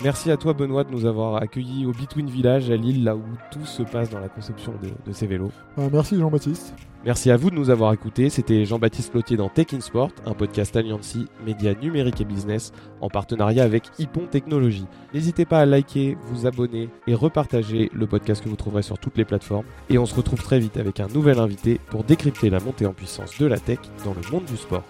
Merci 0.02 0.32
à 0.32 0.38
toi 0.38 0.54
Benoît 0.54 0.86
de 0.86 0.92
nous 0.92 1.06
avoir 1.06 1.36
accueillis 1.36 1.86
au 1.86 1.92
Between 1.92 2.30
Village 2.30 2.72
à 2.72 2.78
Lille, 2.78 3.04
là 3.04 3.18
où 3.18 3.24
tout 3.52 3.66
se 3.66 3.84
passe 3.84 4.10
dans 4.10 4.22
la 4.22 4.30
conception 4.30 4.74
de, 4.82 5.12
ces 5.12 5.28
vélos. 5.28 5.52
Merci 5.92 6.18
Jean-Baptiste. 6.18 6.74
Merci 7.04 7.32
à 7.32 7.36
vous 7.36 7.50
de 7.50 7.56
nous 7.56 7.70
avoir 7.70 7.92
écoutés. 7.92 8.30
C'était 8.30 8.64
Jean-Baptiste 8.64 9.12
Plotier 9.12 9.36
dans 9.36 9.50
Tech 9.50 9.68
in 9.74 9.82
Sport, 9.82 10.12
un 10.26 10.34
podcast 10.34 10.74
Alliancy, 10.78 11.28
média 11.46 11.74
numérique 11.74 12.22
et 12.22 12.26
business, 12.26 12.72
en 13.02 13.10
partenariat 13.10 13.66
avec 13.66 13.84
Hippon 14.00 14.26
Technologies. 14.26 14.88
N'hésitez 15.14 15.46
pas 15.46 15.60
à 15.60 15.66
liker, 15.66 16.18
vous 16.28 16.46
abonner 16.46 16.90
et 17.06 17.14
repartager 17.14 17.92
le 17.94 18.08
podcast 18.08 18.42
que 18.42 18.48
vous 18.48 18.56
trouverez 18.56 18.84
sur 18.84 19.00
toutes 19.00 19.18
les 19.18 19.26
plateformes. 19.26 19.66
Et 19.90 19.98
on 19.98 20.06
se 20.06 20.16
retrouve 20.16 20.42
très 20.42 20.60
vite 20.60 20.78
avec 20.78 21.02
un 21.02 21.08
nouvel 21.08 21.40
invité 21.40 21.80
pour 21.90 22.06
décrypter 22.06 22.50
la 22.50 22.62
montée 22.62 22.86
en 22.86 22.94
puissance 22.94 23.38
de 23.38 23.46
la 23.46 23.60
tech 23.60 23.80
dans 24.06 24.14
le 24.14 24.32
monde 24.32 24.46
du 24.46 24.56
sport. 24.56 24.84